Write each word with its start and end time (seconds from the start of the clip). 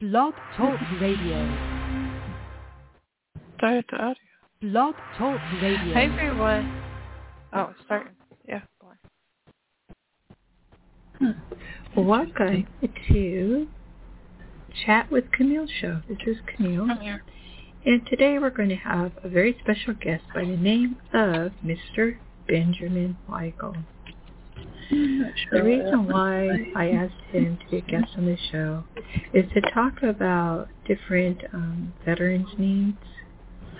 Blog 0.00 0.32
Talk 0.56 0.78
Radio. 1.00 1.58
Start 3.56 3.84
the 3.90 3.96
audio. 3.96 4.14
Blog 4.62 4.94
Talk 5.16 5.40
Radio. 5.60 5.92
Hey 5.92 6.04
everyone. 6.04 6.82
Oh, 7.52 7.70
it's 7.72 7.80
starting. 7.84 8.12
Yeah. 8.46 8.60
go 8.80 8.92
on. 11.20 11.34
Hmm. 11.96 12.00
Welcome 12.00 12.68
to 13.08 13.66
Chat 14.86 15.10
with 15.10 15.32
Camille 15.32 15.66
show. 15.80 16.00
This 16.08 16.18
is 16.28 16.36
Camille. 16.54 16.86
I'm 16.88 17.00
here. 17.00 17.24
And 17.84 18.06
today 18.06 18.38
we're 18.38 18.50
going 18.50 18.68
to 18.68 18.76
have 18.76 19.10
a 19.24 19.28
very 19.28 19.58
special 19.64 19.94
guest 19.94 20.22
by 20.32 20.42
the 20.42 20.56
name 20.56 20.94
of 21.12 21.50
Mr. 21.64 22.18
Benjamin 22.46 23.16
Weigel. 23.28 23.74
The 24.90 25.62
reason 25.62 26.06
why 26.06 26.72
I 26.74 26.90
asked 26.90 27.20
him 27.30 27.58
to 27.58 27.70
be 27.70 27.78
a 27.78 27.80
guest 27.82 28.10
on 28.16 28.24
the 28.26 28.36
show 28.50 28.84
is 29.34 29.44
to 29.52 29.60
talk 29.72 30.02
about 30.02 30.68
different 30.86 31.42
um, 31.52 31.92
veterans' 32.04 32.48
needs. 32.58 32.96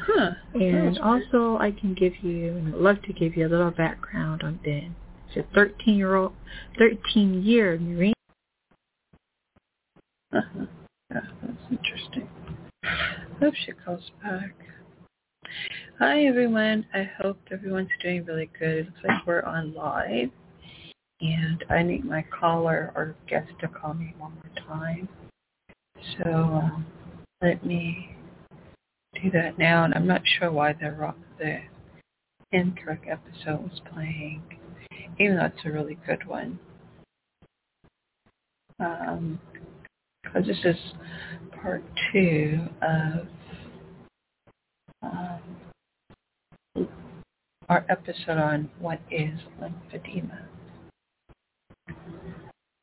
Huh. 0.01 0.33
And 0.55 0.99
also 0.99 1.59
I 1.59 1.71
can 1.71 1.95
give 1.95 2.13
you, 2.23 2.57
and 2.57 2.75
I'd 2.75 2.81
love 2.81 3.03
to 3.03 3.13
give 3.13 3.37
you 3.37 3.47
a 3.47 3.51
little 3.51 3.71
background 3.71 4.43
on 4.43 4.61
Ben. 4.65 4.95
He's 5.29 5.43
a 5.43 5.57
13-year-old, 5.59 6.33
13-year 6.81 7.79
Marine. 7.79 8.15
Uh-huh. 10.33 10.67
Yeah, 11.11 11.21
that's 11.43 11.63
interesting. 11.71 12.29
I 12.85 13.17
Hope 13.41 13.55
she 13.55 13.73
calls 13.73 14.11
back. 14.23 14.55
Hi 15.99 16.27
everyone. 16.27 16.87
I 16.95 17.09
hope 17.21 17.39
everyone's 17.51 17.89
doing 18.03 18.25
really 18.25 18.51
good. 18.59 18.69
It 18.69 18.87
looks 18.87 18.99
like 19.05 19.27
we're 19.27 19.43
on 19.43 19.75
live. 19.75 20.31
And 21.21 21.65
I 21.69 21.83
need 21.83 22.05
my 22.05 22.23
caller 22.23 22.93
or 22.95 23.17
guest 23.29 23.51
to 23.61 23.69
call 23.69 23.95
me 23.95 24.15
one 24.19 24.35
more 24.35 24.67
time. 24.67 25.09
So 26.17 26.31
um, 26.31 26.87
let 27.43 27.65
me 27.67 28.17
do 29.15 29.31
that 29.33 29.59
now. 29.59 29.85
And 29.85 29.95
I'm 29.95 30.07
not 30.07 30.23
sure 30.39 30.53
why 30.53 30.75
the, 30.75 31.15
the 31.39 31.59
incorrect 32.53 33.07
episode 33.09 33.63
was 33.63 33.81
playing, 33.93 34.43
even 35.19 35.37
though 35.37 35.47
it's 35.47 35.65
a 35.65 35.71
really 35.71 35.99
good 36.07 36.27
one. 36.27 36.59
Um, 38.81 39.41
because 40.23 40.47
this 40.47 40.59
is 40.65 40.77
part 41.63 41.83
two 42.13 42.61
of 42.83 43.27
um, 45.03 45.41
our 47.69 47.85
episode 47.89 48.39
on 48.39 48.71
what 48.79 49.01
is 49.11 49.41
lymphedema. 49.61 50.43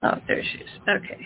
Oh, 0.05 0.21
there 0.27 0.43
she 0.43 0.59
is. 0.59 0.69
Okay. 0.87 1.19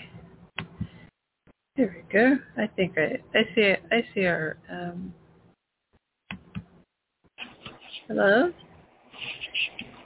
There 1.76 1.94
we 2.08 2.14
go. 2.14 2.38
I 2.58 2.68
think 2.78 2.98
I 2.98 3.20
I 3.38 3.44
see 3.54 3.62
it. 3.62 3.84
I 3.92 4.04
see 4.14 4.26
our 4.26 4.58
um. 4.72 5.14
Hello. 8.08 8.54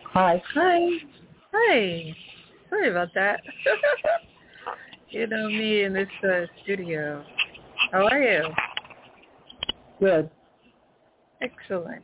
Hi. 0.06 0.42
Hi. 0.56 0.90
Hi. 1.54 2.16
Sorry 2.70 2.90
about 2.90 3.10
that. 3.14 3.42
you 5.10 5.28
know 5.28 5.48
me 5.50 5.84
in 5.84 5.94
this 5.94 6.08
uh, 6.24 6.46
studio. 6.64 7.24
How 7.92 8.08
are 8.08 8.22
you? 8.24 8.44
Good. 10.00 10.32
Excellent. 11.42 12.04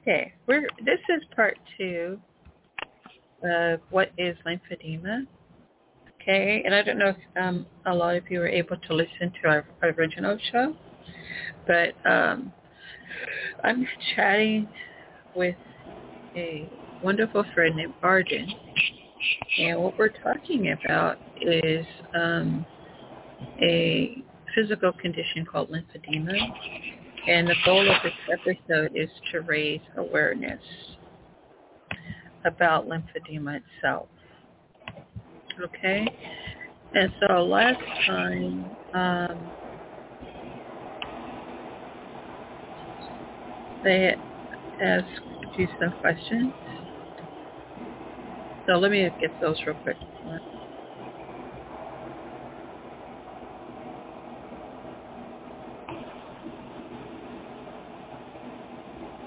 Okay, 0.00 0.32
we're 0.48 0.66
this 0.84 0.98
is 1.08 1.22
part 1.36 1.56
two 1.76 2.18
of 3.42 3.80
what 3.90 4.10
is 4.18 4.36
lymphedema. 4.46 5.26
Okay, 6.20 6.62
and 6.64 6.74
I 6.74 6.82
don't 6.82 6.98
know 6.98 7.10
if 7.10 7.42
um, 7.42 7.66
a 7.86 7.94
lot 7.94 8.16
of 8.16 8.24
you 8.30 8.40
were 8.40 8.48
able 8.48 8.76
to 8.76 8.94
listen 8.94 9.32
to 9.42 9.48
our, 9.48 9.66
our 9.82 9.90
original 9.90 10.38
show, 10.52 10.74
but 11.66 11.94
um, 12.10 12.52
I'm 13.64 13.86
chatting 14.14 14.68
with 15.34 15.56
a 16.36 16.68
wonderful 17.02 17.44
friend 17.54 17.76
named 17.76 17.94
Arden, 18.02 18.52
and 19.60 19.80
what 19.80 19.96
we're 19.96 20.08
talking 20.08 20.72
about 20.72 21.18
is 21.40 21.86
um, 22.14 22.66
a 23.60 24.22
physical 24.54 24.92
condition 24.92 25.46
called 25.50 25.70
lymphedema. 25.70 26.36
And 27.26 27.46
the 27.46 27.54
goal 27.64 27.88
of 27.88 27.96
this 28.02 28.12
episode 28.32 28.92
is 28.96 29.10
to 29.32 29.40
raise 29.40 29.80
awareness 29.96 30.60
about 32.48 32.88
lymphedema 32.88 33.60
itself. 33.62 34.08
Okay? 35.62 36.06
And 36.94 37.12
so 37.20 37.44
last 37.44 37.80
time, 38.06 38.76
um, 38.94 39.52
they 43.82 44.16
asked 44.80 45.06
you 45.56 45.68
some 45.78 45.92
questions. 46.00 46.52
So 48.66 48.74
let 48.74 48.90
me 48.90 49.10
get 49.20 49.32
those 49.40 49.60
real 49.66 49.76
quick. 49.76 49.96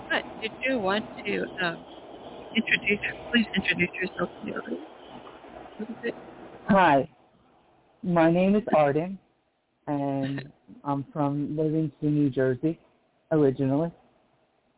But 0.10 0.26
did 0.42 0.52
you 0.68 0.80
want 0.80 1.06
to 1.26 1.46
um, 1.64 1.86
introduce, 2.56 3.00
please 3.32 3.46
introduce 3.56 3.90
yourself 4.02 4.30
to 4.30 4.52
the 4.52 4.58
audience 4.58 4.82
a 5.78 5.82
little 5.82 5.96
bit? 6.02 6.16
Hi. 6.70 7.10
My 8.04 8.32
name 8.32 8.56
is 8.56 8.64
Arden, 8.76 9.20
and 9.88 10.52
I'm 10.84 11.06
from 11.14 11.56
Livingston, 11.56 12.16
New 12.16 12.30
Jersey, 12.30 12.80
originally, 13.32 13.92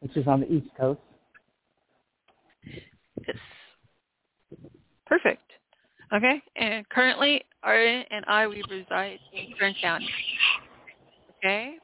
which 0.01 0.17
is 0.17 0.27
on 0.27 0.41
the 0.41 0.51
East 0.51 0.67
Coast. 0.77 0.99
Yes. 3.27 3.37
Perfect. 5.05 5.51
Okay. 6.13 6.41
And 6.55 6.87
currently, 6.89 7.43
Arden 7.63 8.03
and 8.11 8.25
I, 8.27 8.47
we 8.47 8.61
reside 8.69 9.19
in 9.31 9.53
Kern 9.57 9.73
County. 9.81 10.09
Okay. 11.37 11.75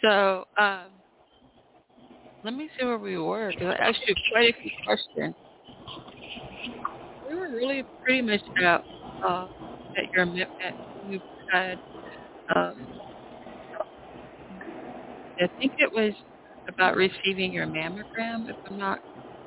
So, 0.00 0.46
um, 0.58 0.86
let 2.44 2.54
me 2.54 2.68
see 2.78 2.84
where 2.84 2.98
we 2.98 3.18
were 3.18 3.50
because 3.52 3.74
I 3.78 3.88
asked 3.88 4.00
you 4.06 4.14
quite 4.32 4.54
a 4.54 4.60
few 4.60 4.70
questions. 4.86 5.34
We 7.28 7.34
were 7.36 7.48
really 7.50 7.84
pretty 8.04 8.22
much 8.22 8.40
at, 8.62 8.82
uh, 9.26 9.46
at 9.96 10.04
your 10.14 10.26
at 10.64 10.74
you 11.02 11.20
had. 11.50 11.78
Um, 12.54 12.88
I 15.40 15.48
think 15.58 15.72
it 15.78 15.90
was 15.92 16.14
about 16.68 16.96
receiving 16.96 17.52
your 17.52 17.66
mammogram, 17.66 18.48
if 18.48 18.56
I'm 18.68 18.76
not 18.76 19.00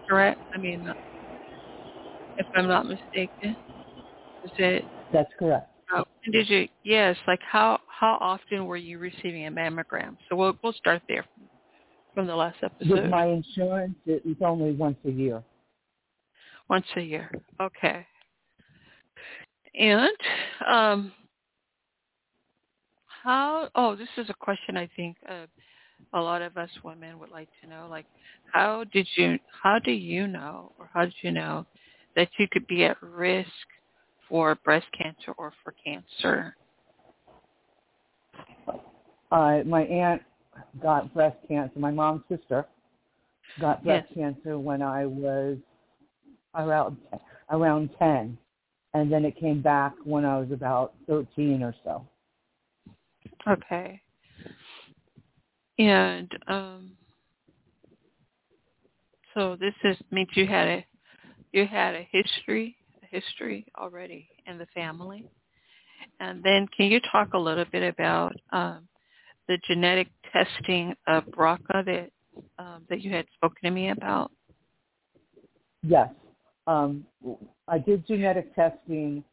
correct. 0.10 0.42
I 0.54 0.58
mean, 0.58 0.88
uh, 0.88 0.94
if 2.38 2.48
I'm 2.56 2.68
not 2.68 2.86
mistaken. 2.86 3.58
Was 4.42 4.52
it? 4.58 4.86
That's 5.12 5.30
correct. 5.40 5.70
Uh, 5.94 6.04
did 6.32 6.50
you? 6.50 6.68
Yes. 6.84 7.18
Like 7.28 7.42
how 7.42 7.80
how 7.88 8.18
often 8.20 8.66
were 8.66 8.78
you 8.78 9.00
receiving 9.00 9.48
a 9.48 9.52
mammogram? 9.52 10.18
So 10.30 10.36
we'll 10.36 10.58
we'll 10.64 10.74
start 10.74 11.02
there 11.08 11.26
from 12.16 12.26
the 12.26 12.36
last 12.36 12.58
episode. 12.64 12.90
With 12.90 13.10
my 13.12 13.26
insurance, 13.26 13.96
it 14.08 14.26
was 14.26 14.38
only 14.42 14.72
once 14.72 14.98
a 15.06 15.12
year. 15.12 15.44
Once 16.70 16.86
a 16.96 17.02
year. 17.02 17.30
Okay. 17.62 18.08
And 19.78 20.18
um, 20.68 21.12
how? 23.24 23.70
Oh, 23.76 23.96
this 23.96 24.08
is 24.18 24.30
a 24.30 24.34
question 24.34 24.78
I 24.78 24.90
think 24.96 25.18
uh, 25.30 25.46
a 26.14 26.20
lot 26.20 26.42
of 26.42 26.58
us 26.58 26.70
women 26.84 27.20
would 27.20 27.30
like 27.30 27.50
to 27.62 27.70
know. 27.70 27.88
Like, 27.90 28.06
how 28.52 28.86
did 28.86 29.06
you? 29.18 29.38
How 29.62 29.78
do 29.80 29.92
you 29.92 30.28
know, 30.28 30.72
or 30.80 30.90
how 30.94 31.04
did 31.04 31.16
you 31.22 31.32
know 31.32 31.66
that 32.16 32.30
you 32.38 32.48
could 32.50 32.66
be 32.68 32.86
at 32.86 32.98
risk 33.04 33.50
for 34.30 34.56
breast 34.64 34.88
cancer 34.98 35.34
or 35.38 35.52
for 35.64 35.76
cancer? 35.84 36.56
Uh, 39.32 39.60
my 39.66 39.82
aunt 39.82 40.22
got 40.82 41.14
breast 41.14 41.38
cancer. 41.48 41.80
My 41.80 41.92
mom's 41.92 42.24
sister 42.30 42.66
got 43.60 43.84
breast 43.84 44.08
Yes. 44.10 44.18
cancer 44.34 44.60
when 44.60 44.82
I 44.82 45.06
was 45.06 45.58
around 46.56 46.98
around 47.52 47.90
ten, 48.00 48.38
and 48.94 49.12
then 49.12 49.26
it 49.26 49.36
came 49.38 49.62
back 49.62 49.94
when 50.04 50.26
I 50.26 50.38
was 50.40 50.52
about 50.52 50.94
thirteen 51.08 51.64
or 51.64 51.74
so. 51.84 52.06
Okay. 53.48 54.02
And 55.78 56.32
um, 56.48 56.92
so 59.34 59.58
this 59.60 59.74
is 59.84 59.98
means 60.12 60.30
you 60.34 60.48
had 60.48 60.68
a 60.68 60.86
you 61.52 61.66
had 61.66 61.96
a 61.96 62.08
history 62.12 62.76
a 63.04 63.06
history 63.08 63.66
already 63.78 64.30
in 64.48 64.58
the 64.58 64.68
family. 64.68 65.26
And 66.20 66.44
then 66.44 66.68
can 66.76 66.88
you 66.92 67.00
talk 67.12 67.34
a 67.34 67.38
little 67.38 67.66
bit 67.72 67.84
about 67.84 68.34
um, 68.52 68.88
the 69.48 69.58
genetic 69.68 70.08
testing 70.32 70.96
of 71.08 71.24
BRCA 71.26 71.86
that 71.86 72.10
um, 72.58 72.84
that 72.90 73.02
you 73.02 73.12
had 73.12 73.26
spoken 73.36 73.58
to 73.64 73.72
me 73.72 73.90
about? 73.90 74.32
Yes. 75.84 76.10
Um, 76.68 77.06
I 77.68 77.78
did 77.78 78.06
genetic 78.08 78.54
testing 78.56 79.24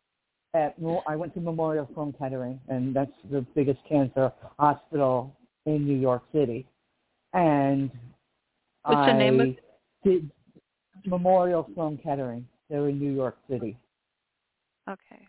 at 0.54 0.74
I 1.06 1.16
went 1.16 1.34
to 1.34 1.40
Memorial 1.40 1.88
Sloan 1.94 2.14
Kettering, 2.18 2.60
and 2.68 2.94
that's 2.94 3.12
the 3.30 3.44
biggest 3.54 3.78
cancer 3.88 4.32
hospital 4.58 5.34
in 5.66 5.86
New 5.86 5.96
York 5.96 6.22
City. 6.32 6.66
And 7.32 7.90
What's 8.84 8.98
I 8.98 9.12
the 9.12 9.18
name 9.18 9.40
of 9.40 9.48
did 10.04 10.30
Memorial 11.06 11.68
Sloan 11.74 11.98
Kettering. 12.02 12.46
They're 12.68 12.88
in 12.88 12.98
New 12.98 13.12
York 13.12 13.36
City. 13.48 13.78
Okay. 14.88 15.26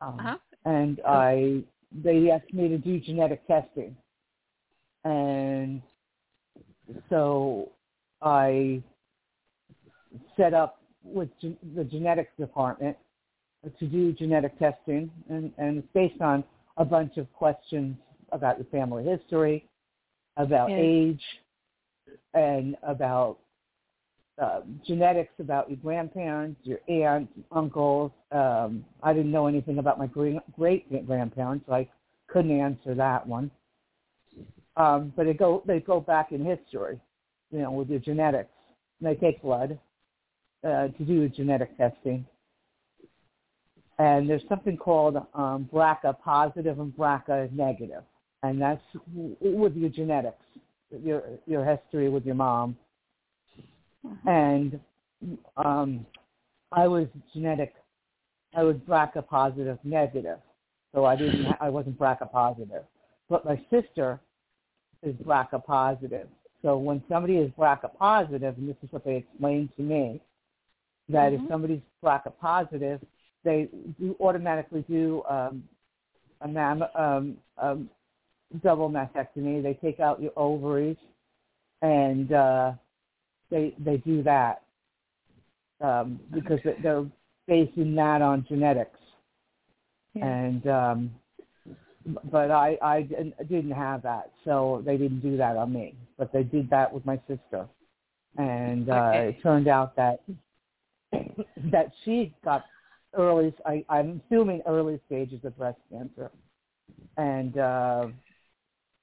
Um, 0.00 0.18
Uh-huh. 0.18 0.36
And 0.64 1.00
I 1.06 1.62
they 1.92 2.30
asked 2.30 2.52
me 2.52 2.68
to 2.68 2.78
do 2.78 3.00
genetic 3.00 3.46
testing, 3.46 3.96
and 5.04 5.82
so 7.08 7.70
I 8.22 8.82
set 10.36 10.54
up 10.54 10.82
with 11.04 11.28
the 11.74 11.84
genetics 11.84 12.32
department 12.38 12.96
to 13.78 13.86
do 13.86 14.12
genetic 14.12 14.58
testing, 14.58 15.10
and, 15.28 15.52
and 15.58 15.78
it's 15.78 15.88
based 15.94 16.20
on 16.20 16.44
a 16.76 16.84
bunch 16.84 17.16
of 17.16 17.32
questions 17.32 17.96
about 18.32 18.58
your 18.58 18.66
family 18.66 19.04
history, 19.04 19.68
about 20.36 20.70
Yeah. 20.70 20.78
age, 20.78 21.22
and 22.34 22.76
about 22.82 23.38
uh, 24.40 24.60
genetics 24.86 25.32
about 25.38 25.70
your 25.70 25.78
grandparents, 25.78 26.60
your 26.62 26.80
aunts, 26.88 27.32
uncles. 27.52 28.12
Um, 28.32 28.84
I 29.02 29.12
didn't 29.12 29.32
know 29.32 29.46
anything 29.46 29.78
about 29.78 29.98
my 29.98 30.06
great 30.06 31.06
grandparents, 31.06 31.64
so 31.66 31.72
I 31.72 31.88
couldn't 32.28 32.58
answer 32.58 32.94
that 32.94 33.26
one. 33.26 33.50
Um, 34.76 35.12
but 35.16 35.24
they 35.24 35.32
go 35.32 35.62
they 35.66 35.80
go 35.80 36.00
back 36.00 36.32
in 36.32 36.44
history, 36.44 37.00
you 37.50 37.60
know, 37.60 37.72
with 37.72 37.88
your 37.88 37.98
genetics. 37.98 38.50
And 39.00 39.08
they 39.08 39.18
take 39.18 39.40
blood 39.40 39.78
uh, 40.62 40.88
to 40.88 41.04
do 41.06 41.28
genetic 41.30 41.76
testing. 41.78 42.26
And 43.98 44.28
there's 44.28 44.42
something 44.50 44.76
called 44.76 45.16
um, 45.32 45.70
BRCA 45.72 46.18
positive 46.22 46.78
and 46.78 46.94
BRCA 46.94 47.50
negative, 47.52 48.02
and 48.42 48.60
that's 48.60 48.82
with 49.40 49.74
your 49.74 49.88
genetics, 49.88 50.44
your 51.02 51.22
your 51.46 51.64
history 51.64 52.10
with 52.10 52.26
your 52.26 52.34
mom 52.34 52.76
and 54.26 54.80
um, 55.56 56.06
I 56.72 56.86
was 56.88 57.06
genetic. 57.34 57.74
I 58.54 58.62
was 58.62 58.76
BRCA 58.88 59.26
positive 59.26 59.78
negative, 59.84 60.38
so 60.94 61.04
I 61.04 61.16
didn't. 61.16 61.44
Ha- 61.44 61.58
I 61.60 61.68
wasn't 61.68 61.98
BRCA 61.98 62.30
positive, 62.30 62.84
but 63.28 63.44
my 63.44 63.60
sister 63.70 64.20
is 65.02 65.14
BRCA 65.16 65.64
positive. 65.64 66.28
So 66.62 66.78
when 66.78 67.02
somebody 67.08 67.36
is 67.36 67.50
BRCA 67.58 67.90
positive, 67.98 68.56
and 68.58 68.68
this 68.68 68.76
is 68.82 68.92
what 68.92 69.04
they 69.04 69.16
explained 69.16 69.70
to 69.76 69.82
me, 69.82 70.20
that 71.08 71.32
Mhm. 71.32 71.42
if 71.42 71.48
somebody's 71.48 71.82
BRCA 72.02 72.32
positive, 72.40 73.00
they 73.44 73.68
do 73.98 74.16
automatically 74.20 74.82
do 74.88 75.22
um, 75.28 75.68
a 76.40 76.48
mam- 76.48 76.88
um, 76.94 77.38
um, 77.58 77.90
double 78.62 78.90
mastectomy. 78.90 79.62
They 79.62 79.74
take 79.74 80.00
out 80.00 80.20
your 80.20 80.32
ovaries, 80.36 80.96
and 81.82 82.32
uh, 82.32 82.72
they 83.50 83.74
they 83.78 83.98
do 83.98 84.22
that 84.22 84.62
um, 85.80 86.20
because 86.32 86.60
Okay. 86.60 86.76
they're 86.82 87.06
basing 87.46 87.94
that 87.94 88.22
on 88.22 88.44
genetics. 88.48 88.98
Yeah. 90.14 90.26
And 90.26 90.66
um, 90.66 91.10
but 92.30 92.50
I 92.50 92.78
I 92.82 93.02
didn't 93.02 93.36
didn't 93.48 93.72
have 93.72 94.02
that, 94.02 94.32
so 94.44 94.82
they 94.84 94.96
didn't 94.96 95.20
do 95.20 95.36
that 95.36 95.56
on 95.56 95.72
me. 95.72 95.94
But 96.18 96.32
they 96.32 96.42
did 96.42 96.70
that 96.70 96.92
with 96.92 97.04
my 97.04 97.20
sister, 97.28 97.66
and 98.38 98.88
uh, 98.88 98.92
Okay. 98.92 99.28
it 99.28 99.42
turned 99.42 99.68
out 99.68 99.94
that 99.96 100.20
that 101.72 101.92
she 102.04 102.34
got 102.44 102.64
early. 103.14 103.52
I, 103.64 103.84
I'm 103.88 104.22
assuming 104.26 104.62
early 104.66 105.00
stages 105.06 105.44
of 105.44 105.56
breast 105.58 105.78
cancer, 105.90 106.30
and 107.16 107.58
uh, 107.58 108.06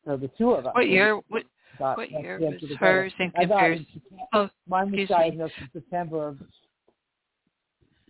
so 0.05 0.17
the 0.17 0.29
two 0.37 0.51
of 0.51 0.65
us. 0.65 0.73
What 0.73 0.89
year? 0.89 1.19
What 1.27 1.43
got 1.77 1.97
what 1.97 2.11
year 2.11 2.39
was 2.39 2.55
hers 2.79 3.13
in 3.19 3.31
I 3.37 3.41
comparison? 3.41 3.85
Oh, 4.33 4.49
Mine 4.67 4.91
was 4.91 4.99
excuse 4.99 5.09
me. 5.09 5.15
diagnosed 5.15 5.53
in 5.59 5.69
September 5.73 6.27
of 6.27 6.37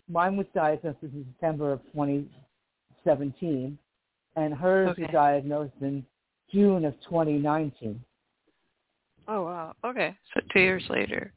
mine 0.10 0.38
was 0.38 0.48
diagnosed 0.54 0.98
in 1.02 1.26
September 1.32 1.74
of 1.74 1.82
2017, 1.94 3.78
and 4.36 4.54
hers 4.54 4.96
was 4.98 5.10
diagnosed 5.12 5.74
in 5.82 6.06
June 6.52 6.86
of 6.86 6.94
2019. 7.04 8.04
Oh 9.28 9.44
wow. 9.44 9.74
Okay. 9.86 10.16
So 10.34 10.42
two 10.52 10.60
years 10.60 10.84
later. 10.90 11.32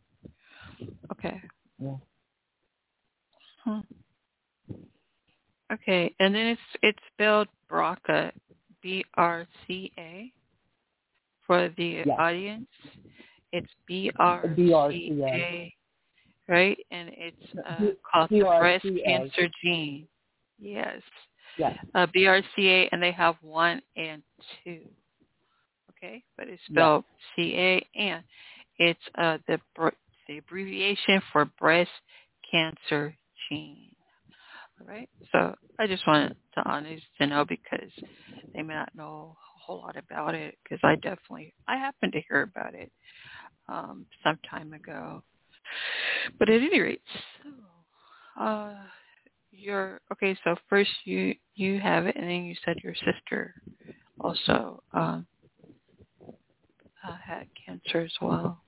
Okay. 1.12 1.40
Yeah. 1.78 1.96
Hmm. 3.64 3.80
Okay, 5.72 6.14
and 6.20 6.34
then 6.34 6.46
it's 6.46 6.60
it's 6.82 6.98
spelled 7.12 7.48
BRCA, 7.70 8.30
B 8.82 9.04
R 9.14 9.46
C 9.66 9.90
A, 9.98 10.32
for 11.46 11.68
the 11.76 12.02
Yes. 12.04 12.16
audience. 12.18 12.68
It's 13.52 13.70
B 13.86 14.10
R 14.18 14.42
C 14.56 14.62
BRCA. 14.62 15.72
Right? 16.48 16.78
And 16.90 17.10
it's 17.12 17.36
uh, 17.68 17.90
called 18.10 18.30
the 18.30 18.40
breast 18.58 18.86
cancer 19.04 19.48
gene. 19.62 20.06
Yes, 20.58 21.02
Yes. 21.58 21.76
uh, 21.94 22.06
BRCA, 22.06 22.88
and 22.92 23.02
they 23.02 23.12
have 23.12 23.36
one 23.42 23.82
and 23.96 24.22
two. 24.64 24.80
Okay, 25.90 26.22
but 26.36 26.48
it's 26.48 26.62
spelled 26.70 27.04
C 27.34 27.54
A, 27.56 27.86
and 27.98 28.22
it's 28.78 29.00
uh, 29.16 29.38
the 29.48 29.58
the 30.28 30.38
abbreviation 30.38 31.20
for 31.32 31.46
breast 31.58 31.90
cancer 32.50 33.16
gene. 33.48 33.94
All 34.80 34.86
right. 34.86 35.08
So 35.32 35.54
I 35.78 35.86
just 35.86 36.06
wanted 36.06 36.36
to 36.54 36.68
honest 36.68 37.02
to 37.18 37.26
know 37.26 37.44
because 37.44 37.90
they 38.54 38.62
may 38.62 38.74
not 38.74 38.94
know 38.94 39.36
a 39.36 39.45
whole 39.66 39.78
lot 39.78 39.96
about 39.96 40.34
it 40.34 40.56
because 40.62 40.80
I 40.82 40.94
definitely 40.96 41.54
I 41.66 41.76
happened 41.76 42.12
to 42.12 42.22
hear 42.28 42.42
about 42.42 42.74
it 42.74 42.90
um, 43.68 44.06
some 44.22 44.38
time 44.48 44.72
ago. 44.72 45.22
But 46.38 46.48
at 46.48 46.62
any 46.62 46.80
rate, 46.80 47.02
so 47.42 48.42
uh, 48.42 48.74
you're 49.50 50.00
okay. 50.12 50.36
So 50.44 50.54
first 50.68 50.90
you 51.04 51.34
you 51.54 51.80
have 51.80 52.06
it, 52.06 52.16
and 52.16 52.28
then 52.28 52.44
you 52.44 52.54
said 52.64 52.76
your 52.82 52.94
sister 52.94 53.54
also 54.20 54.82
um, 54.92 55.26
uh, 57.06 57.16
had 57.24 57.46
cancer 57.64 58.00
as 58.00 58.12
well. 58.20 58.62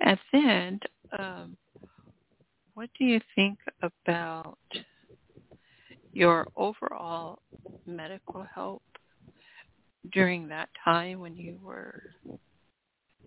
And 0.00 0.18
then, 0.32 0.80
um, 1.18 1.56
what 2.74 2.90
do 2.98 3.04
you 3.04 3.20
think 3.34 3.58
about 3.82 4.58
your 6.12 6.48
overall 6.56 7.40
medical 7.86 8.46
help 8.54 8.82
during 10.12 10.48
that 10.48 10.68
time 10.84 11.20
when 11.20 11.36
you 11.36 11.58
were 11.62 12.02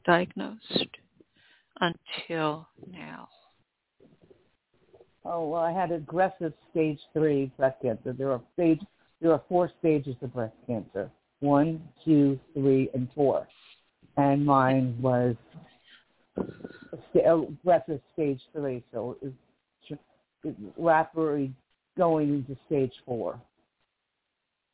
diagnosed 0.05 0.87
until 1.79 2.67
now? 2.91 3.29
Oh 5.23 5.47
well, 5.47 5.61
I 5.61 5.71
had 5.71 5.91
aggressive 5.91 6.53
stage 6.71 6.99
three 7.13 7.51
breast 7.57 7.77
cancer. 7.81 8.13
There 8.13 8.31
are 8.31 8.41
stage 8.53 8.79
there 9.21 9.31
are 9.31 9.41
four 9.47 9.69
stages 9.79 10.15
of 10.21 10.33
breast 10.33 10.55
cancer: 10.65 11.11
one, 11.41 11.81
two, 12.03 12.39
three, 12.53 12.89
and 12.93 13.07
four. 13.13 13.47
And 14.17 14.45
mine 14.45 14.97
was 14.99 15.35
aggressive 17.13 18.01
stage 18.13 18.41
three, 18.53 18.83
so 18.91 19.17
it 19.21 19.33
was 20.43 20.55
rapidly 20.77 21.53
going 21.97 22.29
into 22.29 22.57
stage 22.65 22.93
four. 23.05 23.39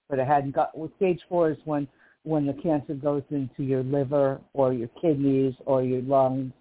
But 0.10 0.20
it 0.20 0.28
hadn't 0.28 0.56
got. 0.56 0.78
Well, 0.78 0.92
stage 0.98 1.20
four 1.28 1.52
is 1.52 1.58
when 1.66 1.88
when 2.24 2.46
the 2.46 2.54
cancer 2.54 2.94
goes 2.94 3.24
into 3.30 3.64
your 3.64 3.84
liver 3.84 4.40
or 4.54 4.74
your 4.74 4.90
kidneys 5.02 5.54
or 5.66 5.84
your 5.84 6.02
lungs 6.02 6.52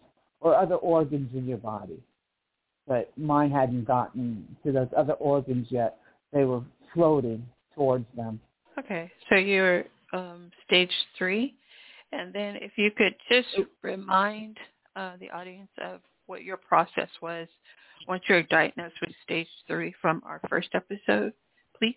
or 0.41 0.55
other 0.55 0.77
organs 0.77 1.31
in 1.35 1.47
your 1.47 1.59
body 1.59 2.01
but 2.87 3.11
mine 3.17 3.51
hadn't 3.51 3.85
gotten 3.85 4.57
to 4.65 4.73
those 4.73 4.89
other 4.97 5.15
organs 5.15 5.67
yet. 5.71 5.99
They 6.33 6.45
were 6.45 6.63
floating 6.95 7.47
towards 7.75 8.07
them. 8.17 8.41
Okay, 8.79 9.11
so 9.29 9.37
you're 9.37 9.85
um, 10.13 10.51
stage 10.67 10.91
three, 11.19 11.55
and 12.13 12.33
then 12.33 12.57
if 12.57 12.73
you 12.77 12.91
could 12.91 13.15
just 13.29 13.49
remind 13.83 14.59
uh, 14.95 15.13
the 15.19 15.31
audience 15.31 15.71
of 15.83 16.01
what 16.27 16.43
your 16.45 16.57
process 16.57 17.09
was 17.21 17.49
once 18.07 18.23
you're 18.29 18.43
diagnosed 18.45 18.97
with 19.01 19.11
stage 19.25 19.49
three 19.67 19.95
from 20.01 20.23
our 20.25 20.41
first 20.49 20.69
episode, 20.75 21.33
please. 21.79 21.95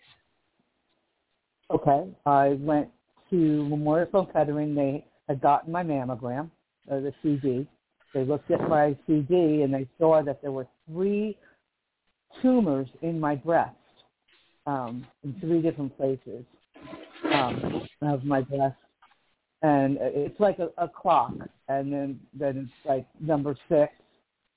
Okay. 1.72 2.08
I 2.26 2.58
went 2.60 2.90
to 3.30 3.36
Memorial 3.68 4.08
Sloan 4.12 4.28
Kettering. 4.34 4.76
They 4.76 5.06
had 5.28 5.42
gotten 5.42 5.72
my 5.72 5.84
mammogram, 5.84 6.50
uh, 6.92 7.00
the 7.00 7.14
CD. 7.22 7.68
They 8.14 8.26
looked 8.26 8.50
at 8.50 8.68
my 8.68 8.98
CD 9.06 9.62
and 9.62 9.74
they 9.74 9.88
saw 10.00 10.24
that 10.24 10.42
there 10.42 10.52
were 10.52 10.68
three 10.88 11.38
tumors 12.42 12.88
in 13.02 13.20
my 13.20 13.36
breast 13.36 13.76
um, 14.66 15.06
in 15.24 15.40
three 15.40 15.62
different 15.62 15.96
places 15.96 16.44
um, 17.32 17.88
of 18.02 18.24
my 18.24 18.42
breast. 18.42 18.76
And 19.62 19.98
it's 20.00 20.40
like 20.40 20.58
a, 20.60 20.70
a 20.78 20.88
clock. 20.88 21.34
And 21.68 21.94
then, 21.94 22.20
then 22.34 22.58
it's 22.58 22.88
like 22.88 23.06
number 23.20 23.56
six, 23.68 23.94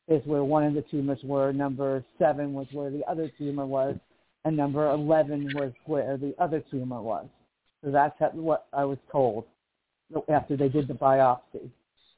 is 0.08 0.22
where 0.26 0.44
one 0.44 0.64
of 0.64 0.74
the 0.74 0.82
tumors 0.90 1.20
were. 1.22 1.52
Number 1.52 2.04
seven 2.18 2.54
was 2.54 2.66
where 2.72 2.90
the 2.90 3.04
other 3.08 3.30
tumor 3.38 3.66
was, 3.66 3.96
and 4.44 4.56
number 4.56 4.90
eleven 4.90 5.52
was 5.54 5.72
where 5.86 6.16
the 6.16 6.34
other 6.38 6.62
tumor 6.70 7.00
was. 7.00 7.26
So 7.84 7.90
that's 7.90 8.14
what 8.32 8.66
I 8.72 8.84
was 8.84 8.98
told 9.10 9.44
after 10.28 10.56
they 10.56 10.68
did 10.68 10.88
the 10.88 10.94
biopsy. 10.94 11.70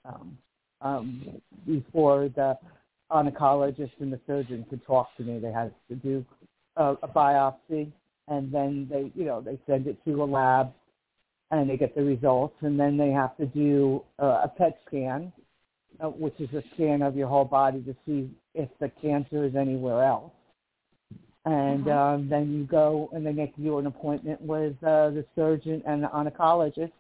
Um, 0.04 0.36
um, 0.80 1.40
before 1.66 2.28
the 2.28 2.58
oncologist 3.10 3.92
and 4.00 4.12
the 4.12 4.20
surgeon 4.26 4.66
could 4.68 4.84
talk 4.84 5.16
to 5.16 5.22
me, 5.22 5.38
they 5.38 5.52
had 5.52 5.72
to 5.88 5.94
do 5.94 6.24
a, 6.76 6.94
a 7.02 7.08
biopsy, 7.08 7.90
and 8.28 8.52
then 8.52 8.86
they, 8.90 9.10
you 9.14 9.24
know, 9.24 9.40
they 9.40 9.58
send 9.66 9.86
it 9.86 9.96
to 10.04 10.22
a 10.22 10.24
lab, 10.24 10.72
and 11.50 11.70
they 11.70 11.76
get 11.76 11.94
the 11.94 12.02
results, 12.02 12.56
and 12.60 12.78
then 12.78 12.96
they 12.96 13.10
have 13.10 13.36
to 13.36 13.46
do 13.46 14.02
uh, 14.20 14.42
a 14.44 14.48
PET 14.48 14.78
scan, 14.86 15.32
uh, 16.00 16.08
which 16.08 16.38
is 16.40 16.52
a 16.52 16.62
scan 16.74 17.00
of 17.00 17.16
your 17.16 17.28
whole 17.28 17.44
body 17.44 17.80
to 17.82 17.94
see 18.04 18.30
if 18.54 18.68
the 18.80 18.90
cancer 19.00 19.44
is 19.44 19.54
anywhere 19.54 20.04
else. 20.04 20.32
And 21.46 21.84
Mhm. 21.84 21.96
um, 21.96 22.28
then 22.28 22.52
you 22.54 22.64
go 22.64 23.10
and 23.12 23.26
they 23.26 23.32
make 23.32 23.52
you 23.58 23.78
an 23.78 23.86
appointment 23.86 24.40
with 24.40 24.82
uh, 24.82 25.10
the 25.10 25.26
surgeon 25.34 25.82
and 25.86 26.02
the 26.02 26.08
oncologist, 26.08 26.92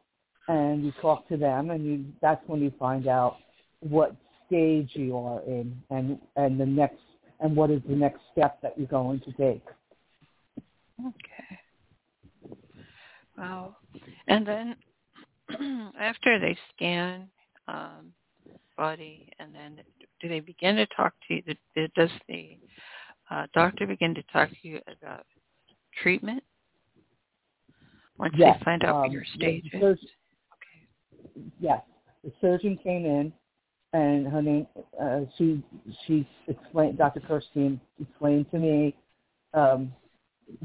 and 0.48 0.84
you 0.84 0.92
talk 1.00 1.26
to 1.28 1.36
them, 1.36 1.70
and 1.70 1.84
you 1.84 2.04
that's 2.20 2.46
when 2.46 2.60
you 2.60 2.70
find 2.78 3.06
out 3.06 3.38
what 3.80 4.14
stage 4.46 4.90
you 4.94 5.16
are 5.16 5.40
in, 5.42 5.82
and 5.90 6.18
and 6.36 6.60
the 6.60 6.66
next 6.66 7.00
and 7.40 7.56
what 7.56 7.70
is 7.70 7.82
the 7.88 7.94
next 7.96 8.20
step 8.32 8.60
that 8.60 8.76
you're 8.78 8.86
going 8.86 9.20
to 9.20 9.32
take. 9.32 9.64
Okay. 11.00 11.58
Wow. 13.36 13.76
And 14.28 14.46
then 14.46 14.76
after 15.98 16.38
they 16.38 16.56
scan 16.74 17.28
um, 17.66 18.12
body, 18.76 19.30
and 19.38 19.54
then 19.54 19.80
do 20.20 20.28
they 20.28 20.40
begin 20.40 20.76
to 20.76 20.86
talk 20.86 21.14
to 21.28 21.34
you? 21.34 21.42
Does 21.96 22.10
the 22.28 22.58
uh, 23.30 23.46
doctor 23.54 23.86
begin 23.86 24.14
to 24.14 24.22
talk 24.32 24.50
to 24.50 24.68
you 24.68 24.80
about 25.00 25.24
treatment 26.02 26.42
once 28.18 28.34
Yes, 28.36 28.56
they 28.58 28.64
find 28.64 28.84
out 28.84 28.94
what 28.96 29.06
um, 29.06 29.12
your 29.12 29.22
the 29.22 29.38
stage 29.38 29.70
is? 29.72 29.82
Okay. 29.82 29.98
Yes, 31.60 31.82
the 32.22 32.32
surgeon 32.40 32.78
came 32.82 33.04
in, 33.04 33.32
and 33.92 34.26
her 34.26 34.42
name. 34.42 34.66
Uh, 35.00 35.20
she 35.36 35.62
she 36.06 36.26
explained. 36.48 36.98
Dr. 36.98 37.20
Kirstein 37.20 37.80
explained 38.00 38.50
to 38.50 38.58
me 38.58 38.94
um, 39.52 39.92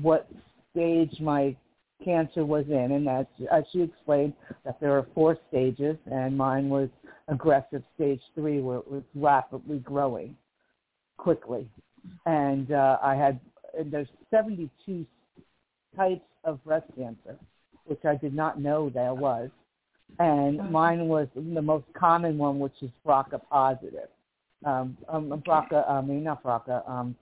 what 0.02 0.30
stage 0.72 1.20
my 1.20 1.56
cancer 2.04 2.46
was 2.46 2.66
in, 2.68 2.92
and 2.92 3.08
that 3.08 3.28
as 3.52 3.64
she 3.72 3.82
explained 3.82 4.34
that 4.64 4.80
there 4.80 4.94
are 4.98 5.06
four 5.14 5.38
stages, 5.50 5.98
and 6.12 6.38
mine 6.38 6.70
was 6.70 6.90
aggressive 7.28 7.84
stage 7.96 8.22
three, 8.36 8.62
where 8.62 8.78
it 8.78 8.90
was 8.90 9.04
rapidly 9.16 9.80
growing 9.80 10.36
quickly, 11.18 11.70
and 12.26 12.72
uh, 12.72 13.00
I 13.02 13.16
had 13.16 13.40
and 13.78 13.92
there's 13.92 14.08
72 14.32 15.06
types 15.96 16.22
of 16.44 16.64
breast 16.64 16.88
cancer, 16.98 17.38
which 17.86 18.04
I 18.06 18.16
did 18.16 18.34
not 18.34 18.60
know 18.60 18.90
there 18.90 19.14
was 19.14 19.50
and 20.20 20.60
Mhm. 20.60 20.72
mine 20.72 21.08
was 21.08 21.28
the 21.36 21.62
most 21.62 21.86
common 21.94 22.38
one, 22.38 22.60
which 22.60 22.82
is 22.82 22.92
BRCA 23.06 23.42
positive. 23.50 24.10
Um, 24.66 24.98
um, 25.08 25.30
BRCA, 25.46 25.90
I 25.90 26.02
mean 26.02 26.24
not 26.24 26.44
BRCA, 26.44 26.88
um, 26.90 27.16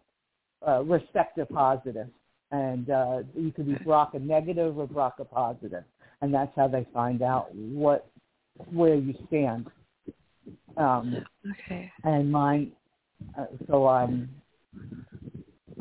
uh, 0.68 0.84
receptor 0.84 1.46
positive, 1.46 2.10
and 2.52 2.90
uh, 2.90 3.24
you 3.36 3.52
could 3.52 3.68
be 3.68 3.76
BRCA 3.78 4.22
negative 4.22 4.78
or 4.78 4.88
BRCA 4.88 5.30
positive, 5.30 5.84
and 6.22 6.34
that's 6.34 6.56
how 6.56 6.68
they 6.68 6.86
find 6.94 7.22
out 7.22 7.54
what 7.56 8.08
where 8.72 8.96
you 8.96 9.14
stand. 9.28 9.68
Um, 10.78 11.26
Okay. 11.52 11.92
and 12.04 12.32
mine, 12.32 12.72
uh, 13.38 13.46
so 13.68 13.88
um, 13.88 14.30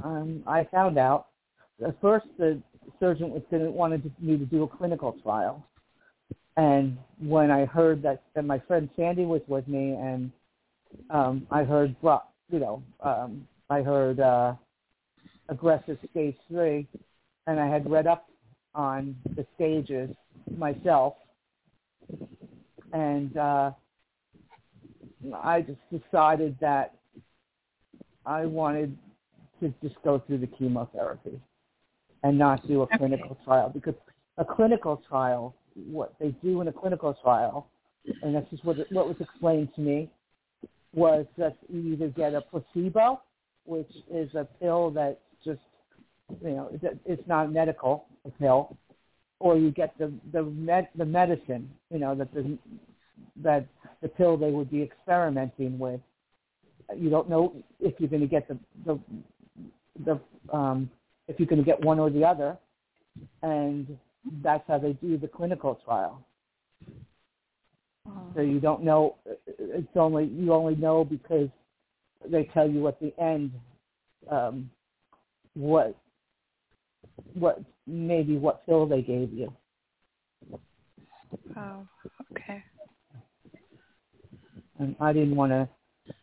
um, 0.02 0.42
I 0.46 0.64
found 0.64 0.98
out. 0.98 1.28
At 1.86 2.00
first, 2.00 2.26
the 2.38 2.60
surgeon 3.00 3.30
was 3.30 3.42
didn't 3.50 3.72
wanted 3.72 4.10
me 4.18 4.38
to 4.38 4.46
do 4.46 4.62
a 4.62 4.68
clinical 4.68 5.12
trial, 5.22 5.64
and 6.56 6.96
when 7.20 7.50
I 7.50 7.66
heard 7.66 8.02
that, 8.02 8.22
and 8.34 8.46
my 8.46 8.58
friend 8.60 8.88
Sandy 8.96 9.26
was 9.26 9.42
with 9.46 9.68
me, 9.68 9.92
and 9.92 10.30
um, 11.10 11.46
I 11.50 11.64
heard, 11.64 11.94
you 12.50 12.58
know, 12.58 12.82
um, 13.00 13.46
I 13.68 13.82
heard 13.82 14.20
uh, 14.20 14.54
aggressive 15.48 15.98
stage 16.10 16.36
three, 16.48 16.86
and 17.46 17.60
I 17.60 17.66
had 17.66 17.90
read 17.90 18.06
up 18.06 18.28
on 18.74 19.16
the 19.34 19.46
stages 19.54 20.10
myself, 20.56 21.14
and 22.92 23.36
uh, 23.36 23.70
I 25.34 25.62
just 25.62 25.80
decided 25.90 26.56
that 26.60 26.94
I 28.26 28.44
wanted 28.46 28.96
to 29.60 29.72
just 29.82 29.94
go 30.04 30.18
through 30.26 30.38
the 30.38 30.46
chemotherapy 30.48 31.40
and 32.24 32.38
not 32.38 32.66
do 32.66 32.80
a 32.82 32.84
Okay. 32.84 32.98
clinical 32.98 33.36
trial 33.44 33.70
because 33.70 33.94
a 34.38 34.44
clinical 34.44 34.98
trial, 35.08 35.54
what 35.74 36.14
they 36.18 36.30
do 36.42 36.60
in 36.60 36.68
a 36.68 36.72
clinical 36.72 37.14
trial, 37.14 37.68
and 38.22 38.34
this 38.34 38.46
is 38.52 38.62
what 38.64 38.76
what 38.92 39.06
was 39.06 39.16
explained 39.20 39.74
to 39.76 39.80
me, 39.80 40.10
was 40.94 41.26
that 41.38 41.56
you 41.68 41.92
either 41.92 42.08
get 42.08 42.34
a 42.34 42.40
placebo, 42.40 43.20
which 43.64 43.90
is 44.10 44.34
a 44.34 44.44
pill 44.60 44.90
that 44.90 45.20
just 45.44 45.60
you 46.42 46.50
know 46.50 46.70
it's 47.06 47.26
not 47.28 47.52
medical 47.52 48.06
a 48.24 48.30
pill, 48.30 48.76
or 49.38 49.56
you 49.56 49.70
get 49.70 49.96
the 49.98 50.12
the 50.32 50.42
med, 50.42 50.88
the 50.96 51.04
medicine, 51.04 51.70
you 51.90 51.98
know 51.98 52.14
that 52.14 52.32
the 52.34 52.58
that 53.36 53.66
the 54.02 54.08
pill 54.08 54.36
they 54.36 54.50
would 54.50 54.70
be 54.70 54.82
experimenting 54.82 55.78
with. 55.78 56.00
You 56.94 57.10
don't 57.10 57.28
know 57.28 57.54
if 57.80 57.94
you're 57.98 58.08
going 58.08 58.22
to 58.22 58.28
get 58.28 58.48
the 58.48 58.58
the 58.84 59.00
the 60.04 60.20
um, 60.56 60.90
if 61.28 61.38
you're 61.38 61.48
going 61.48 61.62
to 61.62 61.64
get 61.64 61.80
one 61.82 61.98
or 61.98 62.10
the 62.10 62.24
other, 62.24 62.56
and 63.42 63.98
that's 64.42 64.64
how 64.68 64.78
they 64.78 64.92
do 64.94 65.16
the 65.16 65.28
clinical 65.28 65.80
trial. 65.84 66.24
So 68.34 68.40
you 68.42 68.60
don't 68.60 68.84
know. 68.84 69.16
It's 69.46 69.88
only 69.96 70.26
you 70.26 70.52
only 70.52 70.76
know 70.76 71.04
because 71.04 71.48
they 72.30 72.44
tell 72.54 72.68
you 72.68 72.86
at 72.88 73.00
the 73.00 73.12
end 73.20 73.52
um, 74.30 74.70
what 75.54 75.96
what 77.34 77.60
maybe 77.86 78.36
what 78.36 78.64
pill 78.66 78.86
they 78.86 79.02
gave 79.02 79.32
you. 79.32 79.52
Oh, 81.56 81.86
okay. 82.32 82.62
and 84.78 84.96
I 85.00 85.12
didn't 85.12 85.36
want 85.36 85.52
to 85.52 85.68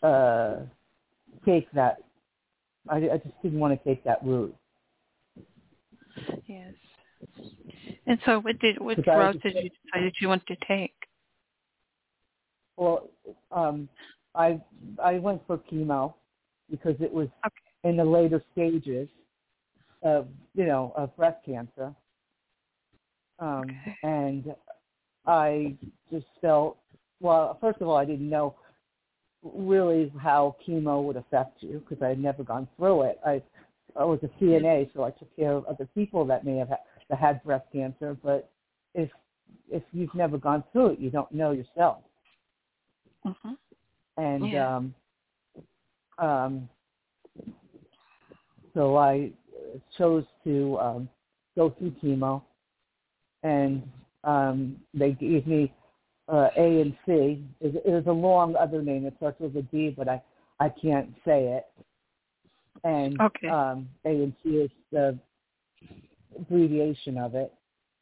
uh, 0.02 0.56
take 1.46 1.72
that. 1.74 1.98
I, 2.90 2.98
I 2.98 3.18
just 3.18 3.42
didn't 3.42 3.60
want 3.60 3.78
to 3.78 3.84
take 3.90 4.04
that 4.04 4.24
route. 4.24 4.56
Yes. 6.48 6.74
And 8.06 8.20
so, 8.26 8.40
what 8.42 8.60
did 8.60 8.80
what 8.80 8.98
route 9.08 9.38
did 9.42 9.56
you 9.56 9.70
decide 9.70 10.04
that 10.06 10.14
you 10.20 10.28
want 10.28 10.46
to 10.48 10.56
take? 10.68 10.94
Well, 12.76 13.10
um, 13.52 13.88
I 14.36 14.62
I 15.02 15.20
went 15.20 15.42
for 15.48 15.58
chemo 15.58 16.14
because 16.70 16.96
it 17.00 17.12
was 17.12 17.28
Okay. 17.46 17.90
in 17.90 17.98
the 17.98 18.04
later 18.04 18.44
stages 18.52 19.08
of 20.02 20.28
you 20.54 20.66
know 20.66 20.94
of 20.98 21.16
breast 21.16 21.38
cancer, 21.46 21.94
um, 23.40 23.78
Okay. 23.88 23.98
and 24.04 24.56
I 25.26 25.76
just 26.12 26.26
felt 26.42 26.78
well. 27.22 27.58
First 27.62 27.82
of 27.82 27.88
all, 27.88 27.96
I 27.96 28.06
didn't 28.06 28.30
know 28.30 28.56
really 29.44 30.12
how 30.20 30.56
chemo 30.66 31.04
would 31.04 31.18
affect 31.18 31.62
you 31.62 31.84
because 31.88 32.04
I 32.04 32.10
had 32.10 32.20
never 32.20 32.44
gone 32.44 32.68
through 32.78 33.04
it. 33.04 33.20
I 33.26 33.42
I 33.96 34.04
was 34.04 34.20
a 34.24 34.44
CNA, 34.44 34.90
so 34.94 35.04
I 35.04 35.12
took 35.12 35.36
care 35.36 35.54
of 35.54 35.66
other 35.66 35.88
people 35.94 36.26
that 36.26 36.44
may 36.44 36.58
have 36.58 36.70
had, 36.70 36.80
that 37.10 37.20
had 37.20 37.44
breast 37.44 37.66
cancer. 37.72 38.18
But 38.24 38.50
if 38.96 39.10
if 39.70 39.84
you've 39.92 40.14
never 40.16 40.38
gone 40.38 40.64
through 40.72 40.92
it, 40.92 41.00
you 41.00 41.10
don't 41.10 41.32
know 41.32 41.52
yourself. 41.52 42.00
hmm 43.24 43.54
And 44.18 44.52
Yeah. 44.52 44.76
um, 44.76 44.96
um, 46.20 46.70
so 48.74 48.98
I 48.98 49.32
chose 49.98 50.26
to 50.44 50.78
um, 50.80 51.10
go 51.56 51.70
through 51.72 51.92
chemo, 52.04 52.42
and 53.44 53.84
um, 54.24 54.78
they 54.94 55.12
gave 55.12 55.46
me 55.46 55.74
uh, 56.28 56.50
A 56.58 56.82
and 56.82 56.96
C. 57.06 57.44
It, 57.60 57.82
it 57.86 57.90
was 57.92 58.04
a 58.08 58.12
long 58.12 58.56
other 58.56 58.82
name. 58.82 59.06
It 59.06 59.14
starts 59.18 59.40
with 59.40 59.56
a 59.56 59.62
D, 59.64 59.94
but 59.96 60.08
I 60.08 60.22
I 60.60 60.70
can't 60.70 61.10
say 61.26 61.46
it. 61.48 61.66
And 62.84 63.20
Okay. 63.20 63.48
um, 63.48 63.90
A 64.06 64.10
and 64.10 64.34
C 64.44 64.50
is 64.50 64.72
the 64.92 65.18
abbreviation 66.40 67.18
of 67.18 67.36
it. 67.36 67.54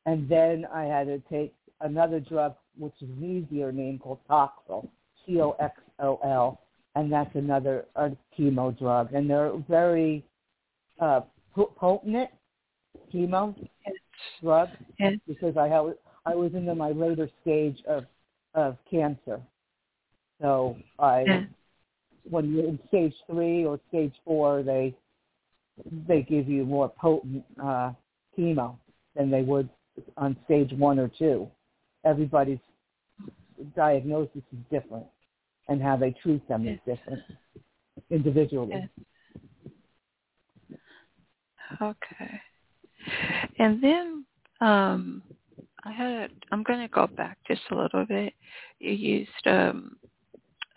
And 0.06 0.28
then 0.28 0.66
I 0.74 0.84
had 0.84 1.08
to 1.08 1.20
take 1.30 1.54
another 1.82 2.20
drug, 2.20 2.56
which 2.78 2.94
is 3.02 3.10
an 3.10 3.24
easier 3.24 3.72
name 3.72 4.00
called 4.00 4.20
Taxol, 4.30 4.88
C-O-X-O-L, 5.26 6.62
and 6.96 7.12
that's 7.12 7.36
another 7.36 7.86
uh, 7.96 8.10
chemo 8.38 8.78
drug. 8.78 9.14
And 9.14 9.30
they're 9.30 9.52
very 9.70 10.24
uh, 11.00 11.22
po- 11.56 11.74
potent 11.78 12.30
chemo 13.14 13.56
drugs 14.42 14.72
Yes. 15.00 15.14
because 15.28 15.58
I 15.58 15.68
have 15.68 15.94
I 16.26 16.36
was 16.36 16.54
in 16.54 16.66
my 16.78 16.92
later 16.92 17.30
stage 17.42 17.82
of 17.88 18.06
of 18.54 18.78
cancer. 18.90 19.42
So 20.42 20.78
I 21.00 21.24
Yeah. 21.24 21.44
when 22.30 22.54
you're 22.54 22.66
in 22.68 22.80
stage 22.88 23.16
three 23.28 23.66
or 23.66 23.80
stage 23.90 24.14
four, 24.26 24.64
they 24.64 24.96
they 26.08 26.22
give 26.22 26.48
you 26.48 26.66
more 26.66 26.90
potent 26.90 27.44
uh, 27.62 27.94
chemo 28.38 28.78
than 29.16 29.32
they 29.32 29.42
would 29.44 29.70
on 30.18 30.38
stage 30.46 30.72
one 30.74 31.00
or 31.00 31.08
two. 31.08 31.50
Everybody's 32.04 32.60
diagnosis 33.76 34.44
is 34.54 34.60
different, 34.70 35.06
and 35.68 35.82
how 35.82 35.96
they 35.98 36.12
treat 36.12 36.48
them 36.48 36.68
is 36.68 36.80
different 36.86 37.22
individually. 38.10 38.90
Okay. 41.82 42.42
And 43.60 43.82
then 43.82 44.26
um, 44.60 45.24
I 45.84 45.92
had. 45.92 46.32
I'm 46.52 46.64
going 46.64 46.80
to 46.80 46.88
go 46.88 47.08
back 47.18 47.38
just 47.48 47.62
a 47.72 47.76
little 47.76 48.06
bit. 48.06 48.34
You 48.80 48.92
used 48.92 49.48
um, 49.48 49.96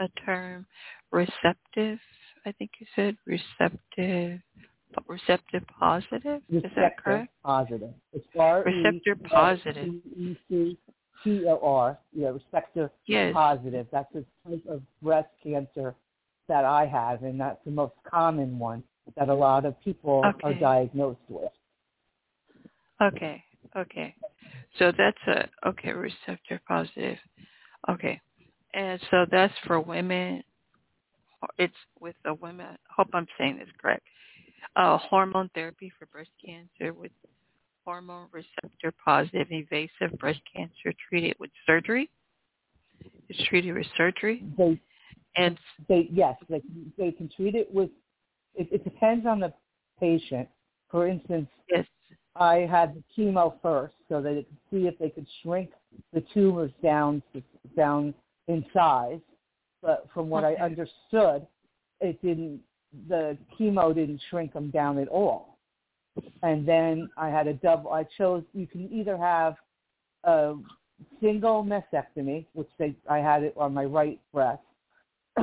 a 0.00 0.08
term, 0.25 0.66
receptive. 1.11 1.99
I 2.46 2.52
think 2.52 2.70
you 2.80 2.87
said 2.94 3.16
receptive. 3.26 4.40
Receptive 5.08 5.64
positive. 5.78 6.40
Receptor 6.49 6.68
Is 6.68 6.73
that 6.76 6.96
correct? 6.99 7.28
positive. 7.44 7.90
It's 8.12 8.26
R 8.38 8.62
Receptor 8.62 9.16
positive. 9.28 9.88
E 10.16 10.38
C 10.49 10.78
T 11.25 11.44
O 11.49 11.58
R. 11.62 11.99
Yeah, 12.12 12.28
receptor 12.28 12.92
Yes. 13.06 13.32
positive. 13.32 13.88
That's 13.90 14.12
the 14.12 14.25
type 14.49 14.62
of 14.68 14.82
breast 15.02 15.28
cancer 15.42 15.96
that 16.49 16.64
I 16.64 16.87
have, 16.87 17.25
and 17.25 17.40
that's 17.40 17.58
the 17.64 17.73
most 17.73 17.94
common 18.08 18.58
one 18.58 18.84
that 19.16 19.28
a 19.28 19.34
lot 19.34 19.64
of 19.64 19.75
people 19.82 20.23
are 20.44 20.54
diagnosed 20.54 21.18
with. 21.28 21.50
Okay. 23.02 23.42
Okay. 23.76 24.14
So 24.78 24.93
that's 24.97 25.19
a 25.26 25.69
okay 25.69 25.93
receptor 25.93 26.61
positive. 26.66 27.19
Okay. 27.88 28.21
And 28.75 29.00
so 29.11 29.26
that's 29.31 29.54
for 29.66 29.81
women. 29.81 30.43
It's 31.59 31.75
with 32.00 32.16
the 32.25 32.35
women. 32.35 32.76
Hope 32.95 33.09
I'm 33.12 33.26
saying 33.38 33.59
this 33.59 33.69
correct. 33.81 34.02
Uh, 34.76 34.99
hormone 34.99 35.50
therapy 35.54 35.93
for 35.99 36.07
breast 36.07 36.31
cancer 36.45 36.93
with 36.93 37.12
hormone 37.85 38.28
receptor 38.33 38.93
positive 39.04 39.47
invasive 39.50 40.19
breast 40.19 40.40
cancer 40.54 40.93
treated 41.09 41.37
with 41.38 41.50
surgery. 41.66 42.11
It's 43.28 43.43
treated 43.49 43.75
with 43.75 43.87
surgery 43.97 44.43
They 44.57 44.81
and 45.37 45.59
they 45.88 46.09
yes 46.11 46.37
they 46.49 46.62
they 46.97 47.12
can 47.12 47.28
treat 47.37 47.54
it 47.54 47.73
with 47.73 47.90
it, 48.54 48.69
it 48.71 48.85
depends 48.85 49.26
on 49.26 49.40
the 49.40 49.52
patient 49.99 50.49
for 50.90 51.09
instance 51.09 51.49
yes. 51.69 51.85
I 52.36 52.66
had 52.70 52.94
the 52.94 53.02
chemo 53.16 53.54
first 53.62 53.94
so 54.08 54.20
that 54.20 54.32
it 54.32 54.46
could 54.48 54.58
see 54.70 54.86
if 54.86 54.98
they 54.98 55.10
could 55.10 55.26
shrink 55.42 55.70
the 56.12 56.22
tumors 56.32 56.72
down 56.82 57.22
down 57.76 58.14
in 58.48 58.64
size. 58.72 59.20
But 59.82 60.08
from 60.12 60.28
what 60.28 60.44
Okay. 60.44 60.56
i 60.60 60.64
understood 60.64 61.46
it 62.00 62.20
didn't 62.22 62.60
the 63.08 63.36
chemo 63.58 63.94
didn't 63.94 64.20
shrink 64.30 64.52
them 64.52 64.70
down 64.70 64.98
at 64.98 65.08
all. 65.08 65.58
And 66.42 66.66
then 66.66 67.08
i 67.16 67.28
had 67.28 67.46
a 67.46 67.54
double 67.54 67.92
i 67.92 68.04
chose 68.18 68.44
you 68.52 68.66
can 68.66 68.92
either 68.92 69.16
have 69.16 69.56
a 70.24 70.54
single 71.20 71.64
mastectomy 71.64 72.46
which 72.54 72.68
they 72.78 72.94
i 73.08 73.18
had 73.18 73.42
it 73.42 73.54
on 73.56 73.74
my 73.74 73.84
right 73.84 74.20
breast. 74.32 74.62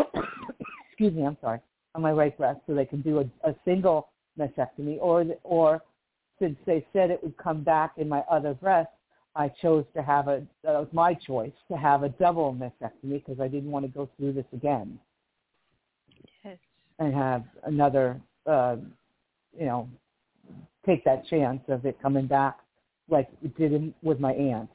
Excuse 0.89 1.13
me, 1.13 1.25
I'm 1.25 1.38
sorry, 1.41 1.60
on 1.95 2.01
my 2.01 2.12
right 2.12 2.38
breast, 2.38 2.60
so 2.67 2.74
they 2.74 2.86
can 2.86 3.01
do 3.01 3.19
a, 3.19 3.50
a 3.50 3.55
single 3.65 4.10
mastectomy, 4.39 4.98
or 5.00 5.25
or 5.43 5.81
since 6.41 6.57
they 6.65 6.86
said 6.91 7.12
it 7.12 7.24
would 7.24 7.38
come 7.38 7.63
back 7.63 7.93
in 7.98 8.10
my 8.10 8.21
other 8.29 8.53
breast, 8.53 8.89
I 9.36 9.48
chose 9.62 9.86
to 9.95 10.01
have 10.01 10.27
a 10.27 10.43
that 10.63 10.74
was 10.74 10.88
my 10.91 11.13
choice 11.13 11.53
to 11.69 11.77
have 11.77 12.03
a 12.03 12.10
double 12.10 12.53
mastectomy 12.53 13.24
because 13.25 13.39
I 13.39 13.48
didn't 13.48 13.71
want 13.71 13.86
to 13.86 13.91
go 13.91 14.10
through 14.17 14.33
this 14.33 14.45
again 14.51 15.00
Yes. 16.43 16.57
and 17.00 17.13
have 17.13 17.43
another, 17.63 18.19
uh, 18.45 18.77
you 19.57 19.65
know, 19.65 19.88
take 20.86 21.05
that 21.05 21.25
chance 21.27 21.62
of 21.69 21.86
it 21.86 22.01
coming 22.01 22.27
back 22.27 22.60
like 23.10 23.29
it 23.43 23.55
did 23.57 23.71
in, 23.74 23.93
with 24.01 24.19
my 24.19 24.33
aunt. 24.33 24.69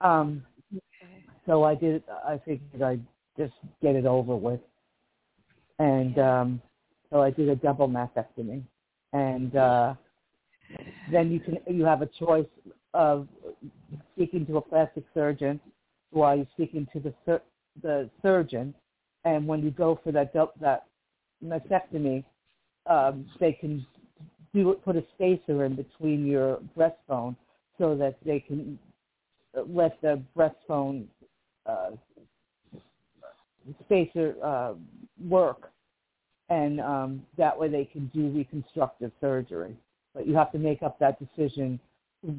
Um, 0.00 0.44
Okay. 0.72 1.24
so 1.46 1.64
I 1.64 1.74
did. 1.74 2.02
I 2.26 2.40
figured 2.44 2.82
I'd 2.82 3.04
just 3.36 3.54
get 3.82 3.96
it 3.96 4.06
over 4.06 4.36
with, 4.36 4.60
and 5.78 6.18
um, 6.18 6.62
so 7.10 7.20
I 7.22 7.30
did 7.30 7.48
a 7.48 7.56
double 7.56 7.88
mastectomy, 7.88 8.62
and 9.12 9.56
uh, 9.56 9.94
then 11.10 11.30
you 11.30 11.40
can 11.40 11.58
you 11.66 11.84
have 11.84 12.02
a 12.02 12.06
choice 12.06 12.46
of 12.94 13.28
speaking 14.14 14.46
to 14.46 14.56
a 14.56 14.60
plastic 14.60 15.04
surgeon 15.14 15.60
while 16.10 16.36
you're 16.36 16.46
speaking 16.54 16.86
to 16.92 17.00
the 17.00 17.14
sur- 17.24 17.42
the 17.82 18.10
surgeon, 18.22 18.74
and 19.24 19.46
when 19.46 19.62
you 19.62 19.70
go 19.70 19.98
for 20.02 20.12
that 20.12 20.32
dou- 20.32 20.50
that 20.60 20.86
mastectomy, 21.44 22.24
um, 22.86 23.26
they 23.38 23.52
can 23.52 23.86
do 24.52 24.74
put 24.84 24.96
a 24.96 25.04
spacer 25.14 25.64
in 25.64 25.76
between 25.76 26.26
your 26.26 26.60
breastbone 26.76 27.36
so 27.78 27.96
that 27.96 28.16
they 28.24 28.40
can 28.40 28.78
let 29.54 30.00
the 30.02 30.22
breastbone 30.36 31.06
uh, 31.66 31.90
spacer 33.84 34.34
uh, 34.42 34.74
work, 35.28 35.70
and 36.48 36.80
um, 36.80 37.24
that 37.38 37.56
way 37.58 37.68
they 37.68 37.84
can 37.84 38.06
do 38.14 38.28
reconstructive 38.28 39.12
surgery. 39.20 39.76
But 40.14 40.26
you 40.26 40.34
have 40.34 40.52
to 40.52 40.58
make 40.58 40.82
up 40.82 40.98
that 40.98 41.18
decision 41.18 41.78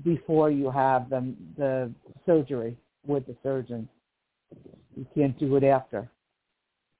before 0.03 0.51
you 0.51 0.69
have 0.69 1.10
the, 1.10 1.34
the 1.57 1.91
surgery 2.25 2.77
with 3.05 3.25
the 3.25 3.36
surgeon. 3.41 3.88
You 4.95 5.05
can't 5.15 5.38
do 5.39 5.55
it 5.55 5.63
after, 5.63 6.10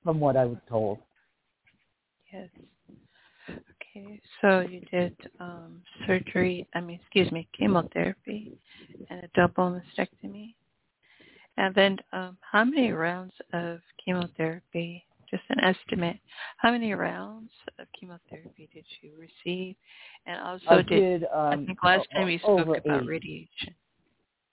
from 0.04 0.20
what 0.20 0.38
I 0.38 0.46
was 0.46 0.58
told. 0.70 1.00
Yes. 2.32 2.50
Okay, 3.50 4.22
so 4.42 4.62
you 4.62 4.82
did 4.92 5.16
um, 5.40 5.82
surgery, 6.08 6.66
I 6.74 6.80
mean, 6.80 7.00
excuse 7.02 7.30
me, 7.32 7.48
chemotherapy 7.58 8.54
and 9.10 9.24
a 9.24 9.30
double 9.36 9.82
mastectomy. 9.82 10.56
And 11.58 11.76
then 11.76 11.98
um, 12.14 12.38
how 12.40 12.64
many 12.64 12.92
rounds 12.92 13.34
of 13.52 13.80
chemotherapy, 14.04 15.04
just 15.32 15.44
an 15.50 15.60
estimate, 15.64 16.18
how 16.58 16.72
many 16.72 16.94
rounds 16.94 17.50
of 17.80 17.88
chemotherapy 17.98 18.70
did 18.74 18.86
you 19.02 19.12
receive? 19.18 19.76
And 20.26 20.40
also 20.40 20.66
I 20.70 20.82
did, 20.84 21.22
did. 21.22 21.26
I 21.34 21.54
Um, 21.54 21.66
think 21.66 21.84
last 21.84 22.08
time 22.14 22.30
you 22.30 22.38
spoke 22.40 22.60
about 22.78 22.86
eight. 22.86 23.08
radiation. 23.08 23.74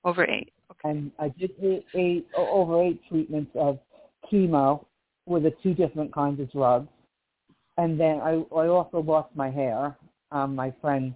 Over 0.04 0.24
eight. 0.24 0.52
Okay. 0.70 0.90
and 0.90 1.10
I 1.18 1.28
did 1.30 1.50
eight 1.94 2.26
over 2.36 2.82
eight 2.82 3.00
treatments 3.08 3.50
of 3.54 3.78
chemo 4.30 4.84
with 5.26 5.42
the 5.42 5.52
two 5.62 5.74
different 5.74 6.12
kinds 6.14 6.40
of 6.40 6.50
drugs, 6.52 6.88
and 7.78 7.98
then 7.98 8.20
I 8.20 8.42
I 8.54 8.68
also 8.68 9.00
lost 9.00 9.34
my 9.34 9.50
hair. 9.50 9.96
Um, 10.30 10.54
my 10.54 10.72
friend 10.80 11.14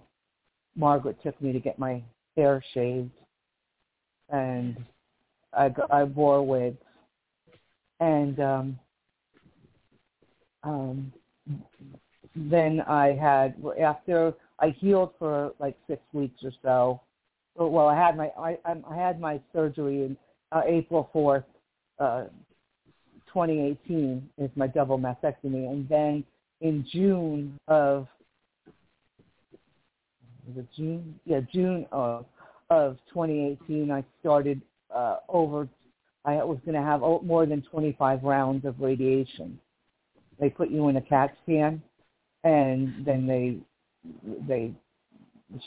Margaret 0.75 1.17
took 1.23 1.39
me 1.41 1.53
to 1.53 1.59
get 1.59 1.79
my 1.79 2.03
hair 2.35 2.63
shaved, 2.73 3.11
and 4.29 4.75
I 5.53 5.71
I 5.91 6.03
wore 6.03 6.45
wigs, 6.45 6.83
and 7.99 8.39
um, 8.39 8.79
um, 10.63 11.11
then 12.35 12.81
I 12.81 13.13
had 13.13 13.55
after 13.81 14.33
I 14.59 14.69
healed 14.69 15.11
for 15.19 15.53
like 15.59 15.77
six 15.87 16.01
weeks 16.13 16.43
or 16.43 16.51
so. 16.61 17.01
Well, 17.55 17.87
I 17.87 17.95
had 17.95 18.17
my 18.17 18.31
I 18.37 18.57
I'm- 18.65 18.83
had 18.83 19.19
my 19.19 19.39
surgery 19.51 20.03
in 20.05 20.17
uh, 20.51 20.61
April 20.65 21.09
fourth, 21.13 21.43
uh, 21.99 22.25
2018 23.27 24.29
is 24.37 24.49
my 24.55 24.67
double 24.67 24.97
mastectomy, 24.97 25.69
and 25.69 25.87
then 25.89 26.23
in 26.61 26.85
June 26.91 27.59
of 27.67 28.07
was 30.47 30.57
it 30.57 30.67
June? 30.75 31.19
Yeah, 31.25 31.41
June 31.51 31.85
of 31.91 32.25
of 32.69 32.97
2018, 33.13 33.91
I 33.91 34.03
started 34.19 34.61
uh, 34.93 35.17
over. 35.29 35.67
I 36.25 36.35
was 36.43 36.57
going 36.65 36.75
to 36.75 36.81
have 36.81 37.01
more 37.01 37.45
than 37.45 37.61
25 37.63 38.23
rounds 38.23 38.65
of 38.65 38.79
radiation. 38.79 39.59
They 40.43 40.49
put 40.49 40.69
you 40.69 40.89
in 40.89 40.97
a 40.97 41.01
CAT 41.01 41.33
scan, 41.43 41.81
and 42.43 43.05
then 43.05 43.25
they 43.25 43.59
they 44.45 44.73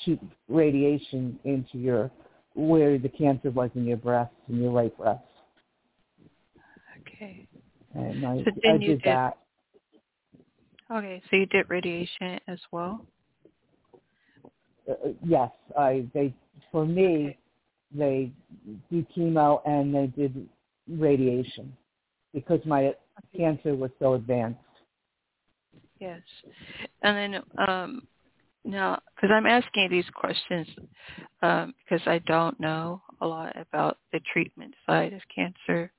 shoot 0.05 0.21
radiation 0.51 1.41
into 1.45 1.79
your 1.79 2.11
where 2.55 2.99
the 2.99 3.09
cancer 3.09 3.51
was 3.51 3.71
in 3.75 3.87
your 3.87 3.97
breast, 3.97 4.35
in 4.51 4.61
your 4.63 4.73
right 4.73 4.95
breast, 4.99 5.25
Okay. 7.01 7.49
and 7.95 8.27
I 8.27 8.37
So 8.45 8.51
I 8.51 8.55
then 8.65 8.83
you 8.83 8.89
did 8.89 9.03
did- 9.03 9.05
that. 9.05 9.39
Okay, 10.91 11.23
so 11.31 11.37
you 11.39 11.47
did 11.47 11.71
radiation 11.71 12.39
as 12.49 12.61
well? 12.71 13.01
Uh, 14.87 14.93
uh, 14.93 15.13
yes, 15.25 15.51
I 15.79 16.07
they 16.13 16.35
for 16.71 16.85
me 16.85 17.39
they 17.95 18.31
do 18.91 19.07
chemo 19.17 19.63
and 19.67 19.95
they 19.95 20.09
did 20.09 20.47
radiation 20.87 21.75
because 22.35 22.61
my 22.67 22.95
cancer 23.35 23.75
was 23.75 23.91
so 23.99 24.15
advanced. 24.15 24.61
Yes. 25.99 26.21
And 27.03 27.17
then 27.17 27.43
um, 27.69 28.03
now, 28.65 29.01
because 29.15 29.31
I'm 29.33 29.47
asking 29.47 29.89
these 29.91 30.09
questions 30.15 30.67
um, 31.43 31.75
because 31.85 32.07
I 32.07 32.19
don't 32.27 32.59
know 32.61 33.01
a 33.21 33.27
lot 33.27 33.57
about 33.57 33.99
the 34.13 34.21
treatment 34.33 34.75
side 34.87 35.13
of 35.13 35.21
cancer, 35.35 35.91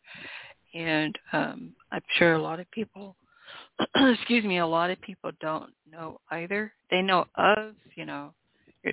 and 0.74 1.18
um, 1.34 1.72
I'm 1.92 2.02
sure 2.18 2.34
a 2.34 2.42
lot 2.42 2.60
of 2.60 2.70
people 2.72 3.16
excuse 3.96 4.44
me, 4.44 4.58
a 4.58 4.68
lot 4.68 4.90
of 4.90 5.00
people 5.02 5.32
don't 5.40 5.72
know 5.90 6.20
either. 6.32 6.74
They 6.90 7.02
know 7.02 7.26
of, 7.36 7.74
you 7.96 8.06
know, 8.06 8.34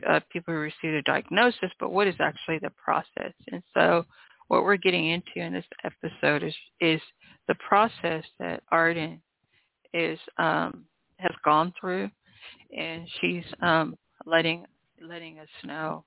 uh, 0.08 0.20
people 0.30 0.54
who 0.54 0.60
receive 0.60 0.94
a 0.94 1.02
diagnosis, 1.02 1.70
but 1.78 1.92
what 1.92 2.06
is 2.06 2.14
actually 2.20 2.58
the 2.58 2.72
process? 2.82 3.32
And 3.50 3.62
so 3.74 4.04
what 4.48 4.64
we're 4.64 4.76
getting 4.76 5.10
into 5.10 5.36
in 5.36 5.52
this 5.52 5.64
episode 5.84 6.42
is, 6.42 6.54
is 6.80 7.00
the 7.48 7.54
process 7.56 8.24
that 8.38 8.62
Arden 8.70 9.20
is 9.92 10.18
um, 10.38 10.84
has 11.18 11.32
gone 11.44 11.72
through, 11.78 12.10
and 12.76 13.08
she's 13.20 13.44
um, 13.62 13.96
letting 14.26 14.64
letting 15.00 15.38
us 15.38 15.48
know 15.64 16.04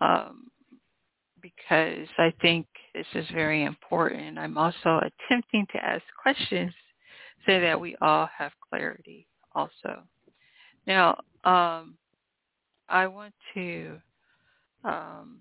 um, 0.00 0.48
because 1.40 2.08
I 2.18 2.32
think 2.40 2.66
this 2.94 3.06
is 3.14 3.26
very 3.32 3.64
important. 3.64 4.38
I'm 4.38 4.58
also 4.58 5.00
attempting 5.00 5.66
to 5.72 5.84
ask 5.84 6.02
questions 6.20 6.72
so 7.46 7.60
that 7.60 7.80
we 7.80 7.96
all 8.00 8.28
have 8.36 8.52
clarity 8.68 9.26
also. 9.54 10.02
Now, 10.86 11.20
um, 11.44 11.96
I 12.88 13.06
want 13.06 13.34
to 13.54 13.98
um, 14.84 15.38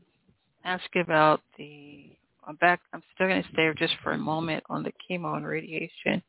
ask 0.64 0.84
about 0.96 1.42
the, 1.58 2.12
I'm 2.48 2.56
back, 2.58 2.82
I'm 2.94 3.04
still 3.14 3.28
going 3.28 3.44
to 3.44 3.50
stay 3.54 3.70
just 3.78 3.96
for 4.04 4.14
a 4.14 4.18
moment 4.18 4.64
on 4.70 4.84
the 4.84 4.92
chemo 5.10 5.36
and 5.38 5.46
radiation. 5.46 6.22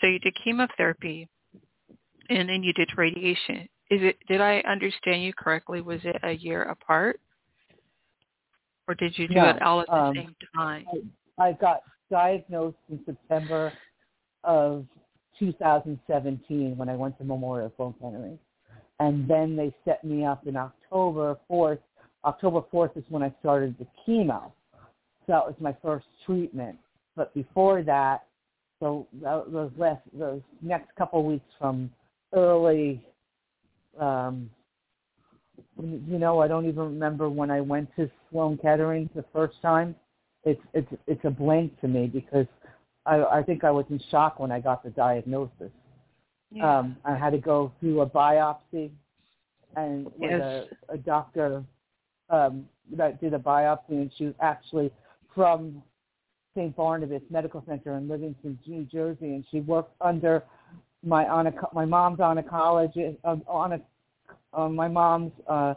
So 0.00 0.06
you 0.06 0.18
did 0.18 0.36
chemotherapy 0.42 1.28
and 2.30 2.48
then 2.48 2.62
you 2.62 2.72
did 2.72 2.90
radiation. 2.96 3.68
Is 3.90 4.00
it, 4.02 4.16
did 4.28 4.40
I 4.40 4.60
understand 4.60 5.22
you 5.22 5.32
correctly? 5.32 5.80
Was 5.80 6.00
it 6.04 6.16
a 6.22 6.32
year 6.32 6.62
apart? 6.62 7.20
Or 8.88 8.94
did 8.94 9.16
you 9.18 9.28
do 9.28 9.34
No, 9.34 9.50
it 9.50 9.62
all 9.62 9.80
at 9.80 9.86
the 9.86 9.94
um, 9.94 10.14
same 10.14 10.36
time? 10.54 10.84
I 11.38 11.52
got 11.52 11.82
diagnosed 12.10 12.76
in 12.90 13.00
September 13.06 13.72
of 14.42 14.84
2017 15.38 16.76
when 16.76 16.88
I 16.88 16.94
went 16.94 17.18
to 17.18 17.24
Memorial 17.24 17.72
Sloan 17.76 17.94
Kettering. 18.00 18.38
And 19.00 19.28
then 19.28 19.56
they 19.56 19.74
set 19.84 20.04
me 20.04 20.24
up 20.24 20.46
in 20.46 20.56
October 20.56 21.36
4th. 21.50 21.80
October 22.24 22.62
4th 22.72 22.96
is 22.96 23.04
when 23.08 23.22
I 23.22 23.34
started 23.40 23.74
the 23.78 23.86
chemo. 24.06 24.52
So 25.26 25.32
that 25.32 25.46
was 25.46 25.54
my 25.60 25.74
first 25.82 26.06
treatment. 26.24 26.76
But 27.16 27.34
before 27.34 27.82
that, 27.82 28.26
so 28.80 29.06
those 29.22 29.70
last, 29.76 30.02
those 30.12 30.42
next 30.62 30.94
couple 30.96 31.20
of 31.20 31.26
weeks 31.26 31.46
from 31.58 31.90
early, 32.34 33.04
um, 33.98 34.50
you 35.76 36.18
know, 36.18 36.40
I 36.40 36.48
don't 36.48 36.66
even 36.66 36.82
remember 36.84 37.28
when 37.28 37.50
I 37.50 37.60
went 37.60 37.88
to 37.96 38.10
Sloan 38.30 38.58
Kettering 38.58 39.08
the 39.14 39.24
first 39.32 39.60
time. 39.62 39.94
It's 40.44 40.60
it's 40.72 40.92
it's 41.06 41.24
a 41.24 41.30
blank 41.30 41.80
to 41.80 41.88
me 41.88 42.06
because 42.06 42.46
I 43.06 43.22
I 43.24 43.42
think 43.42 43.64
I 43.64 43.70
was 43.70 43.86
in 43.90 44.00
shock 44.10 44.38
when 44.38 44.52
I 44.52 44.60
got 44.60 44.84
the 44.84 44.90
diagnosis. 44.90 45.70
Yeah. 46.50 46.78
Um, 46.78 46.96
I 47.04 47.16
had 47.16 47.30
to 47.30 47.38
go 47.38 47.72
through 47.80 48.02
a 48.02 48.06
biopsy, 48.06 48.90
and 49.76 50.04
with 50.16 50.30
Yes. 50.30 50.66
a, 50.88 50.94
a 50.94 50.98
doctor 50.98 51.64
um, 52.30 52.68
that 52.92 53.20
did 53.20 53.34
a 53.34 53.38
biopsy, 53.38 53.90
and 53.90 54.10
she 54.16 54.26
was 54.26 54.34
actually 54.40 54.92
from 55.34 55.82
St. 56.54 56.76
Barnabas 56.76 57.22
Medical 57.30 57.64
Center 57.66 57.96
in 57.96 58.08
Livingston, 58.08 58.58
New 58.66 58.84
Jersey, 58.84 59.34
and 59.34 59.44
she 59.50 59.60
worked 59.60 59.94
under 60.00 60.44
my 61.04 61.24
onco- 61.24 61.72
my 61.72 61.84
mom's 61.84 62.20
on 62.20 62.36
oncologist, 62.38 63.16
uh, 63.24 63.36
on 63.46 63.74
a, 63.74 63.80
uh, 64.52 64.68
my 64.68 64.88
mom's 64.88 65.32
uh, 65.48 65.74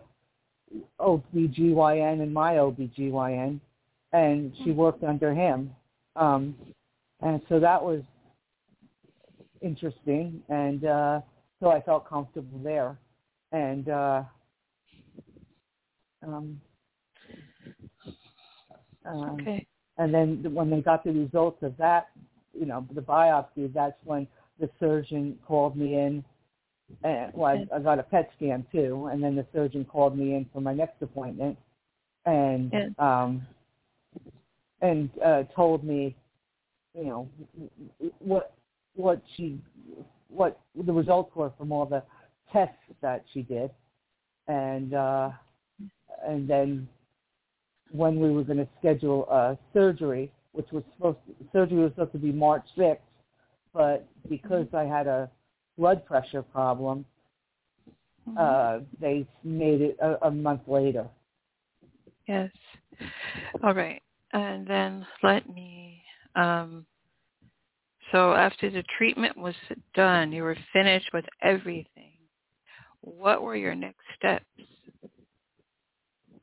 OBGYN 1.00 2.22
and 2.22 2.34
my 2.34 2.54
OBGYN, 2.56 3.60
and 4.14 4.54
she 4.64 4.72
worked 4.72 5.04
under 5.04 5.34
him. 5.34 5.72
Um, 6.16 6.56
and 7.22 7.42
so 7.50 7.60
that 7.60 7.82
was 7.82 8.02
interesting, 9.62 10.42
and 10.50 10.86
uh, 10.86 11.22
so 11.60 11.70
I 11.70 11.82
felt 11.82 12.08
comfortable 12.08 12.60
there. 12.64 12.98
And 13.52 13.90
uh, 13.90 14.24
um, 16.26 16.62
um, 19.06 19.38
okay. 19.42 19.66
and 19.98 20.14
then 20.14 20.54
when 20.54 20.70
they 20.70 20.82
got 20.82 21.04
the 21.04 21.12
results 21.12 21.64
of 21.64 21.76
that, 21.78 22.08
you 22.54 22.66
know, 22.66 22.86
the 22.94 23.02
biopsy, 23.02 23.74
that's 23.74 23.96
when 24.04 24.28
the 24.60 24.70
surgeon 24.80 25.38
called 25.46 25.76
me 25.76 25.96
in. 25.96 26.24
And 27.04 27.34
well, 27.34 27.66
I, 27.72 27.76
I 27.76 27.80
got 27.80 28.00
a 28.00 28.04
PET 28.04 28.30
scan 28.38 28.66
too, 28.72 29.10
and 29.12 29.22
then 29.22 29.36
the 29.36 29.46
surgeon 29.54 29.84
called 29.84 30.18
me 30.18 30.36
in 30.36 30.46
for 30.54 30.62
my 30.62 30.74
next 30.74 31.02
appointment, 31.02 31.58
and 32.26 32.72
Yeah. 32.72 32.88
um, 32.98 33.46
and 34.82 35.10
uh, 35.24 35.44
told 35.56 35.84
me, 35.84 36.16
you 36.94 37.06
know, 37.06 37.30
what 38.20 38.54
what 38.96 39.22
she 39.36 39.60
what 40.30 40.60
the 40.86 40.94
results 40.94 41.36
were 41.36 41.52
from 41.58 41.72
all 41.72 41.86
the 41.86 42.04
tests 42.54 42.76
that 43.02 43.26
she 43.34 43.42
did, 43.42 43.70
and 44.48 44.94
uh, 44.94 45.32
and 46.26 46.50
then 46.50 46.88
when 47.92 48.20
we 48.20 48.32
were 48.32 48.44
going 48.44 48.58
to 48.58 48.68
schedule 48.80 49.28
uh, 49.30 49.56
surgery, 49.74 50.32
which 50.52 50.68
was 50.72 50.84
supposed 50.96 51.18
to, 51.28 51.36
surgery 51.52 51.80
was 51.80 51.92
supposed 51.92 52.12
to 52.12 52.18
be 52.18 52.32
March 52.32 52.66
6th, 52.78 52.98
but 53.78 54.08
because 54.28 54.66
I 54.74 54.84
had 54.84 55.08
a 55.08 55.30
blood 55.78 56.06
pressure 56.06 56.42
problem, 56.42 57.06
Mm-hmm. 58.30 58.38
uh, 58.38 58.84
they 59.00 59.26
made 59.44 59.82
it 59.82 59.98
a, 60.02 60.28
a 60.28 60.32
month 60.32 60.62
later. 60.68 61.08
Yes. 62.28 62.52
All 63.64 63.74
right. 63.74 64.02
And 64.34 64.68
then 64.68 65.06
let 65.24 65.48
me 65.50 66.02
um 66.36 66.86
so 68.12 68.34
after 68.34 68.70
the 68.70 68.84
treatment 68.98 69.38
was 69.38 69.56
done, 69.96 70.32
you 70.32 70.44
were 70.44 70.58
finished 70.74 71.10
with 71.14 71.26
everything. 71.42 72.14
What 73.02 73.42
were 73.42 73.56
your 73.56 73.76
next 73.76 74.04
steps? 74.18 74.46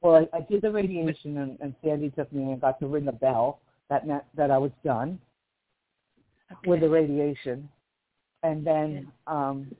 Well, 0.00 0.26
I, 0.32 0.36
I 0.36 0.40
did 0.40 0.62
the 0.62 0.70
radiation, 0.70 1.38
and, 1.38 1.58
and 1.60 1.74
Sandy 1.82 2.10
took 2.10 2.30
me 2.32 2.52
and 2.52 2.60
got 2.60 2.78
to 2.80 2.86
ring 2.86 3.08
a 3.08 3.12
bell 3.12 3.60
that 3.88 4.06
meant 4.06 4.24
that 4.36 4.50
I 4.50 4.58
was 4.58 4.72
done 4.84 5.18
with 6.66 6.80
the 6.80 6.88
radiation, 6.88 7.68
and 8.42 8.66
then 8.66 9.12
um, 9.26 9.74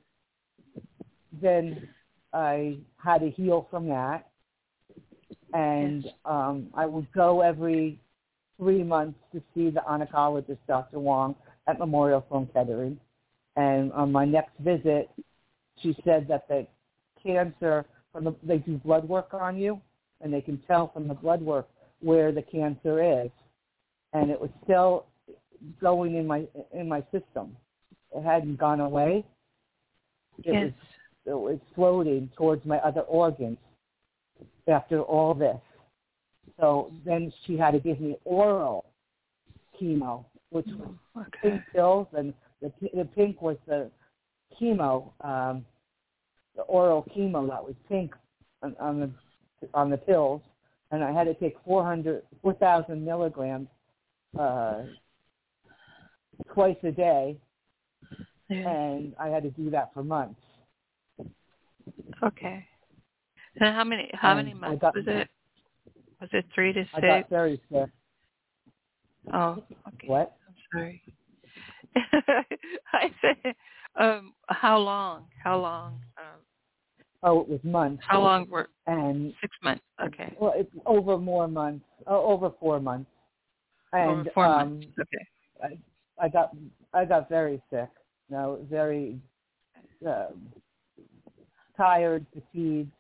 then 1.41 1.89
I 2.33 2.79
had 2.97 3.19
to 3.19 3.31
heal 3.31 3.67
from 3.71 3.89
that, 3.89 4.29
and 5.53 6.07
um, 6.25 6.69
I 6.75 6.87
would 6.87 7.11
go 7.13 7.41
every 7.41 8.01
three 8.59 8.83
months 8.83 9.19
to 9.33 9.43
see 9.55 9.71
the 9.71 9.81
oncologist, 9.81 10.59
Dr. 10.69 11.01
Wong, 11.01 11.35
at 11.67 11.79
Memorial 11.79 12.25
Sloan 12.29 12.49
Kettering, 12.53 12.99
and 13.57 13.93
on 13.93 14.13
my 14.13 14.25
next 14.25 14.53
visit, 14.61 15.11
she 15.83 15.97
said 16.05 16.27
that 16.29 16.49
the 16.49 16.67
cancer 17.23 17.85
from 18.13 18.25
the 18.25 18.35
they 18.43 18.59
do 18.59 18.79
blood 18.79 19.09
work 19.09 19.35
on 19.35 19.57
you, 19.57 19.81
and 20.21 20.33
they 20.33 20.41
can 20.41 20.59
tell 20.67 20.91
from 20.93 21.09
the 21.09 21.15
blood 21.15 21.43
work 21.43 21.69
where 22.01 22.33
the 22.33 22.43
cancer 22.43 23.23
is, 23.25 23.31
and 24.13 24.31
it 24.31 24.41
was 24.41 24.51
still 24.63 25.07
going 25.81 26.15
in 26.15 26.27
my 26.27 26.47
in 26.73 26.89
my 26.89 27.03
system. 27.13 27.57
It 28.15 28.23
hadn't 28.23 28.59
gone 28.59 28.81
away. 28.81 29.25
It 30.45 30.53
yes. 30.53 30.65
was 30.65 30.73
it 31.27 31.39
was 31.39 31.59
floating 31.75 32.31
towards 32.37 32.65
my 32.65 32.79
other 32.79 33.03
organs 33.03 33.59
after 34.69 35.01
all 35.01 35.35
this. 35.35 35.57
So 36.61 36.93
then 37.05 37.33
she 37.47 37.57
had 37.57 37.73
to 37.73 37.81
give 37.81 38.01
me 38.01 38.17
oral 38.25 38.85
chemo, 39.81 40.25
which 40.51 40.67
was 40.67 40.89
Okay. 41.17 41.39
pink 41.43 41.63
pills, 41.73 42.09
and 42.17 42.35
the 42.61 42.73
the 42.93 43.05
pink 43.05 43.41
was 43.41 43.57
the 43.67 43.91
chemo, 44.61 45.13
um, 45.21 45.65
the 46.57 46.63
oral 46.63 47.05
chemo 47.17 47.49
that 47.49 47.65
was 47.65 47.75
pink 47.89 48.15
on, 48.63 48.77
on 48.81 49.01
the 49.01 49.11
on 49.73 49.91
the 49.91 49.97
pills, 49.97 50.43
and 50.91 51.03
I 51.03 51.13
had 51.13 51.25
to 51.25 51.35
take 51.35 51.57
400, 51.65 52.23
4,000 52.43 53.05
milligrams 53.05 53.69
uh, 54.39 54.83
twice 56.55 56.77
a 56.85 56.93
day, 56.93 57.37
and 58.49 59.15
I 59.21 59.29
had 59.29 59.43
to 59.43 59.51
do 59.51 59.71
that 59.71 59.93
for 59.93 60.03
months. 60.05 60.41
Okay. 62.23 62.67
And 63.61 63.75
how 63.75 63.85
many 63.85 64.11
how 64.15 64.35
many 64.35 64.53
And 64.53 64.65
I 64.65 64.69
months 64.69 64.81
got- 64.81 64.95
was 64.97 65.05
it? 65.07 65.29
Was 66.21 66.31
it 66.33 66.47
three 66.55 66.73
to 66.73 66.83
six? 66.85 66.95
I 66.95 67.01
got 67.01 67.29
very 67.29 67.61
sick. 67.71 67.91
Oh, 69.33 69.63
okay. 69.89 70.07
What? 70.07 70.37
I'm 70.49 70.55
sorry. 70.73 71.03
I 72.93 73.11
said, 73.21 73.55
um, 73.97 74.35
how 74.49 74.79
long? 74.79 75.27
How 75.43 75.59
long? 75.59 76.01
Um, 76.19 76.41
Oh, 77.27 77.41
it 77.41 77.49
was 77.49 77.61
months. 77.65 78.03
how 78.07 78.21
long 78.21 78.47
were 78.51 78.69
And 78.87 79.33
six 79.41 79.57
months? 79.63 79.83
Okay. 80.05 80.35
well, 80.39 80.53
it's 80.55 80.71
over 80.85 81.17
more 81.17 81.49
months. 81.49 81.87
Oh, 82.07 82.23
over 82.33 82.51
four 82.61 82.81
months. 82.81 83.11
And 83.95 84.11
Over 84.11 84.31
four 84.35 84.45
um, 84.45 84.53
months. 84.71 84.87
Okay. 85.01 85.81
I, 86.21 86.29
got 86.29 86.57
I 86.93 87.05
got 87.05 87.29
very 87.29 87.63
sick. 87.71 87.89
You 88.29 88.37
know, 88.37 88.67
very 88.71 89.19
uh, 90.07 90.27
tired, 91.77 92.27
fatigued. 92.33 92.91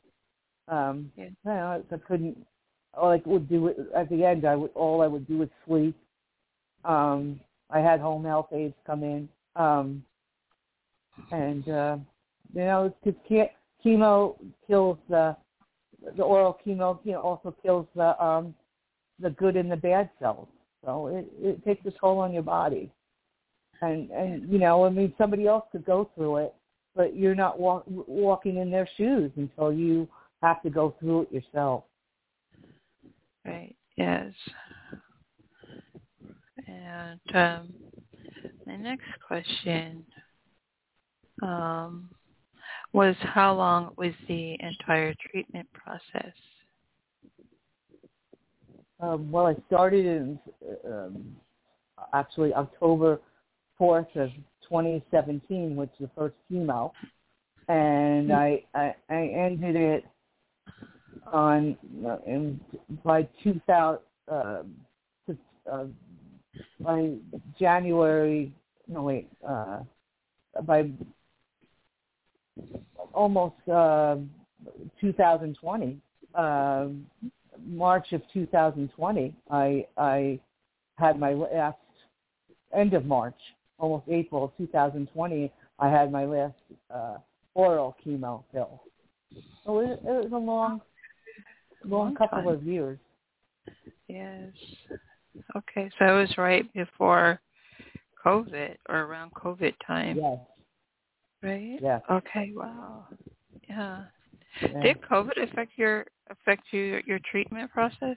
Um, 0.68 1.11
Yeah. 1.16 1.24
you 1.24 1.37
know, 1.44 1.85
I 1.90 1.96
couldn't. 1.98 2.46
All 2.94 3.11
I 3.11 3.20
would 3.24 3.48
do 3.48 3.74
at 3.94 4.09
the 4.09 4.24
end, 4.24 4.44
I 4.44 4.55
would 4.55 4.70
all 4.74 5.03
I 5.03 5.07
would 5.07 5.27
do 5.27 5.38
was 5.38 5.48
sleep. 5.66 5.96
Um, 6.85 7.40
I 7.70 7.81
had 7.81 7.98
home 8.00 8.24
health 8.24 8.48
aides 8.53 8.74
come 8.87 9.03
in. 9.03 9.29
Um, 9.57 10.05
and 11.33 11.68
uh, 11.68 11.96
you 12.55 12.61
know, 12.61 12.94
because 13.03 13.48
chemo 13.85 14.37
kills 14.66 14.98
the 15.09 15.37
the 16.16 16.22
oral 16.22 16.59
chemo, 16.64 16.98
you 17.05 17.12
know, 17.12 17.20
also 17.20 17.55
kills 17.62 17.87
the 17.96 18.22
um, 18.22 18.55
the 19.20 19.31
good 19.31 19.57
and 19.57 19.70
the 19.70 19.77
bad 19.77 20.11
cells. 20.20 20.48
So 20.85 21.07
it, 21.09 21.27
it 21.40 21.64
takes 21.64 21.85
a 21.87 21.90
toll 21.98 22.18
on 22.18 22.33
your 22.33 22.42
body. 22.42 22.90
And 23.81 24.11
and 24.11 24.49
you 24.51 24.59
know, 24.59 24.85
I 24.85 24.91
mean, 24.91 25.13
somebody 25.19 25.47
else 25.47 25.65
could 25.73 25.85
go 25.85 26.11
through 26.15 26.39
it, 26.39 26.55
but 26.95 27.17
you're 27.17 27.35
not 27.35 27.59
walk, 27.59 27.85
walking 27.87 28.57
in 28.57 28.71
their 28.71 28.89
shoes 28.97 29.31
until 29.37 29.73
you 29.73 30.09
have 30.43 30.63
to 30.63 30.71
go 30.71 30.95
through 31.01 31.23
it 31.23 31.33
yourself. 31.33 31.85
Right. 33.45 33.75
Yes. 33.97 34.33
And 36.67 37.21
um, 37.35 37.69
the 38.67 38.77
next 38.77 39.09
question 39.27 40.05
um, 41.43 42.09
was 42.93 43.15
how 43.21 43.55
long 43.55 43.91
was 43.97 44.13
the 44.29 44.57
entire 44.61 45.15
treatment 45.31 45.69
process? 45.73 46.33
Um, 49.01 49.31
well, 49.31 49.47
I 49.47 49.57
started 49.67 50.07
in 50.07 50.39
um, 50.87 51.37
actually 52.13 52.55
October 52.55 53.21
4th 53.85 54.16
of 54.16 54.31
2017, 54.68 55.77
which 55.77 55.90
is 56.01 56.09
the 56.09 56.11
first 56.16 56.35
chemo, 56.51 56.90
and 57.68 58.33
I 58.33 58.64
I, 58.75 58.94
I 59.11 59.27
ended 59.27 59.77
it 59.77 60.05
on 61.27 61.77
in, 62.27 62.61
by 63.05 63.29
2000 63.42 63.99
uh, 64.31 64.62
uh, 65.70 65.85
by 66.81 67.12
January 67.59 68.53
no 68.88 69.03
wait 69.03 69.29
uh, 69.47 69.81
by 70.62 70.90
almost 73.12 73.55
uh, 73.68 74.16
2020 75.01 75.99
uh, 76.35 76.87
March 77.66 78.12
of 78.12 78.23
2020 78.33 79.35
I 79.51 79.87
I 79.97 80.38
had 80.97 81.18
my 81.18 81.33
last 81.33 81.79
end 82.75 82.94
of 82.94 83.07
March 83.07 83.35
almost 83.79 84.05
April 84.09 84.45
of 84.45 84.57
2020 84.57 85.53
I 85.79 85.89
had 85.89 86.13
my 86.13 86.25
last 86.25 86.55
uh, 86.95 87.17
oral 87.55 87.97
chemo 88.05 88.45
pill 88.53 88.83
so 89.65 89.81
it, 89.81 90.01
it 90.05 90.05
was 90.05 90.31
a 90.33 90.37
long 90.37 90.81
long, 91.85 92.07
long 92.07 92.15
couple 92.15 92.39
time. 92.39 92.49
of 92.49 92.63
years 92.65 92.99
yes 94.09 94.53
okay 95.57 95.91
so 95.99 96.07
it 96.07 96.21
was 96.21 96.35
right 96.39 96.73
before 96.73 97.41
COVID 98.25 98.77
or 98.89 99.01
around 99.01 99.33
COVID 99.35 99.75
time. 99.87 100.17
Yes. 100.17 100.39
Right? 101.43 101.79
Yeah. 101.81 101.99
Okay, 102.11 102.53
wow. 102.55 103.07
Yeah. 103.69 104.05
yeah. 104.63 104.83
Did 104.83 105.03
COVID 105.03 105.43
affect 105.43 105.73
your 105.77 106.07
affect 106.31 106.63
you 106.71 107.01
your 107.07 107.19
treatment 107.31 107.71
process? 107.71 108.17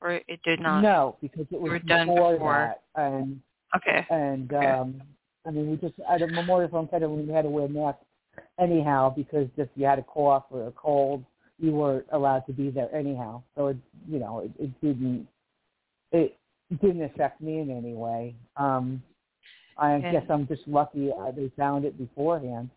Or 0.00 0.12
it 0.28 0.40
did 0.44 0.60
not? 0.60 0.82
No, 0.82 1.16
because 1.20 1.46
it 1.50 1.60
was 1.60 1.72
you 1.72 1.78
done 1.88 2.08
before, 2.08 2.74
that. 2.94 3.02
And 3.02 3.40
Okay. 3.76 4.06
And 4.10 4.52
okay. 4.52 4.66
um 4.66 5.02
I 5.46 5.50
mean 5.50 5.70
we 5.70 5.76
just 5.76 5.94
at 6.08 6.22
a 6.22 6.26
Memorial 6.26 6.70
Sloan 6.70 6.88
Kettering 6.88 7.26
we 7.26 7.32
had 7.32 7.42
to 7.42 7.50
wear 7.50 7.68
masks 7.68 8.04
anyhow 8.58 9.12
because 9.14 9.48
if 9.56 9.68
you 9.74 9.86
had 9.86 9.98
a 9.98 10.02
cough 10.02 10.44
or 10.50 10.68
a 10.68 10.72
cold 10.72 11.24
you 11.58 11.72
weren't 11.72 12.06
allowed 12.12 12.40
to 12.46 12.52
be 12.52 12.70
there 12.70 12.94
anyhow. 12.94 13.42
So 13.56 13.68
it 13.68 13.76
you 14.08 14.18
know, 14.18 14.40
it, 14.40 14.50
it 14.58 14.80
didn't 14.80 15.26
it 16.12 16.36
didn't 16.80 17.02
affect 17.02 17.40
me 17.40 17.60
in 17.60 17.70
any 17.70 17.94
way. 17.94 18.34
Um, 18.56 19.02
I 19.76 19.98
guess 20.00 20.24
I'm 20.30 20.46
just 20.46 20.62
lucky 20.66 21.10
they 21.36 21.50
found 21.56 21.84
it 21.84 21.98
beforehand. 21.98 22.70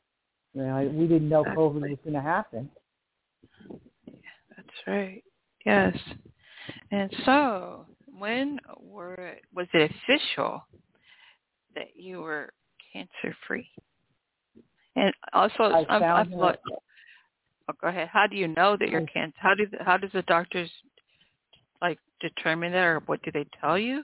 You 0.53 0.63
know, 0.63 0.91
we 0.93 1.07
didn't 1.07 1.29
know 1.29 1.41
exactly. 1.41 1.63
COVID 1.63 1.89
was 1.89 1.99
going 2.03 2.15
to 2.15 2.21
happen. 2.21 2.69
That's 4.55 4.69
right. 4.87 5.23
Yes. 5.65 5.95
And 6.91 7.13
so, 7.25 7.85
when 8.17 8.59
were 8.79 9.35
was 9.53 9.67
it 9.73 9.91
official 9.91 10.63
that 11.77 11.95
you 11.95 12.19
were 12.19 12.51
cancer 12.91 13.35
free? 13.47 13.67
And 14.95 15.13
also, 15.33 15.63
I 15.63 15.85
I'm, 15.89 16.01
found 16.01 16.33
I'm, 16.33 16.39
oh, 16.41 17.73
go 17.81 17.87
ahead. 17.87 18.09
How 18.11 18.25
do 18.27 18.35
you 18.35 18.47
know 18.47 18.75
that 18.79 18.89
you're 18.89 19.05
cancer? 19.05 19.35
How 19.37 19.53
do 19.53 19.67
how 19.79 19.97
does 19.97 20.11
the 20.13 20.23
doctors 20.23 20.69
like 21.81 21.99
determine 22.19 22.71
that, 22.71 22.83
or 22.83 23.01
what 23.05 23.21
do 23.21 23.31
they 23.31 23.45
tell 23.61 23.77
you? 23.77 24.03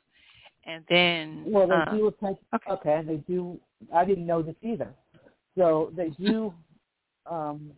And 0.65 0.83
then 0.89 1.43
well, 1.47 1.67
they 1.67 1.73
uh, 1.73 1.97
do 1.97 2.07
a 2.07 2.11
PET. 2.11 2.37
Okay. 2.53 2.71
okay, 2.71 3.01
they 3.05 3.17
do. 3.17 3.59
I 3.93 4.05
didn't 4.05 4.25
know 4.25 4.41
this 4.41 4.55
either. 4.61 4.93
So 5.57 5.91
they 5.95 6.09
do. 6.09 6.53
um, 7.29 7.71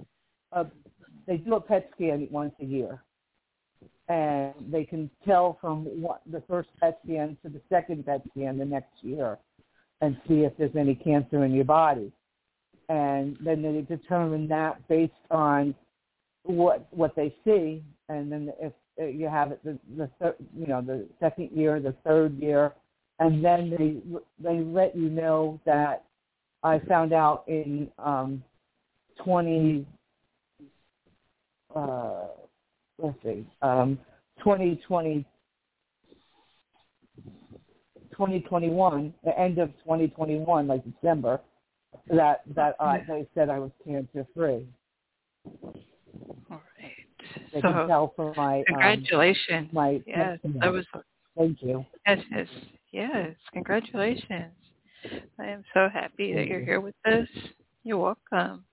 a, 0.52 0.66
they 1.28 1.38
do 1.38 1.56
a 1.56 1.62
PET 1.62 1.90
scan 1.96 2.28
once 2.32 2.54
a 2.62 2.66
year, 2.66 3.02
and 4.10 4.54
they 4.70 4.84
can 4.84 5.10
tell 5.26 5.58
from 5.60 5.86
what 6.02 6.22
the 6.32 6.44
first 6.48 6.70
PET 6.80 7.00
scan 7.04 7.38
to 7.44 7.50
the 7.50 7.62
second 7.70 8.06
PET 8.06 8.22
scan 8.32 8.58
the 8.58 8.66
next 8.66 8.92
year, 9.02 9.38
and 10.02 10.18
see 10.28 10.42
if 10.42 10.54
there's 10.58 10.76
any 10.76 10.96
cancer 10.96 11.46
in 11.46 11.54
your 11.54 11.66
body. 11.66 12.12
And 12.90 13.38
then 13.44 13.62
they 13.62 13.82
determine 13.82 14.48
that 14.50 14.88
based 14.88 15.14
on 15.32 15.74
what 16.44 16.88
what 16.92 17.16
they 17.16 17.34
see, 17.44 17.84
and 18.10 18.32
then 18.32 18.52
if 18.60 18.74
you 18.98 19.28
have 19.28 19.52
it 19.52 19.60
the 19.64 19.80
the 19.98 20.10
thir- 20.20 20.36
you 20.56 20.68
know 20.68 20.82
the 20.82 21.08
second 21.20 21.50
year, 21.52 21.80
the 21.80 21.96
third 22.06 22.38
year, 22.40 22.74
and 23.20 23.44
then 23.44 23.72
they 23.72 23.98
they 24.40 24.60
let 24.60 24.96
you 24.96 25.10
know 25.10 25.60
that 25.66 26.04
I 26.62 26.80
found 26.80 27.14
out 27.14 27.44
in 27.48 27.90
um, 27.98 28.44
twenty 29.24 29.88
uh, 31.76 32.28
let's 33.00 33.18
see 33.24 33.46
um, 33.62 34.00
2020 34.40 35.26
2021 38.16 39.14
the 39.24 39.40
end 39.40 39.58
of 39.58 39.70
2021 39.84 40.68
like 40.68 40.84
December 40.84 41.40
that 42.10 42.42
that 42.56 42.76
I, 42.80 43.04
they 43.08 43.28
said 43.34 43.50
I 43.50 43.60
was 43.60 43.72
cancer 43.86 44.26
free. 44.36 44.68
All 46.52 46.62
right. 46.80 46.94
They 47.54 47.62
so, 47.62 47.72
can 47.72 47.88
tell 47.88 48.14
from 48.16 48.34
my 48.36 48.64
congratulations. 48.68 49.70
Um, 49.70 49.70
my 49.72 50.02
yes, 50.06 50.40
that 50.44 50.72
was. 50.72 50.86
Thank 51.38 51.62
you. 51.62 51.86
Yes, 52.08 52.20
yes, 52.32 52.48
yes. 52.92 53.36
Congratulations. 53.54 54.54
I 55.40 55.48
am 55.48 55.64
so 55.74 55.90
happy 55.92 56.34
that 56.34 56.48
you're 56.48 56.64
here 56.64 56.82
with 56.82 56.96
us. 57.06 57.28
You're 57.84 57.98
welcome. 57.98 58.64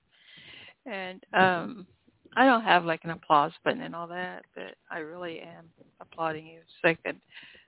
And 0.86 1.22
um, 1.32 1.86
I 2.36 2.44
don't 2.44 2.62
have 2.62 2.84
like 2.84 3.00
an 3.04 3.10
applause 3.10 3.52
button 3.64 3.82
and 3.82 3.94
all 3.94 4.06
that, 4.08 4.44
but 4.54 4.74
I 4.90 4.98
really 4.98 5.40
am 5.40 5.66
applauding 6.00 6.46
you. 6.46 6.60
That. 6.82 7.16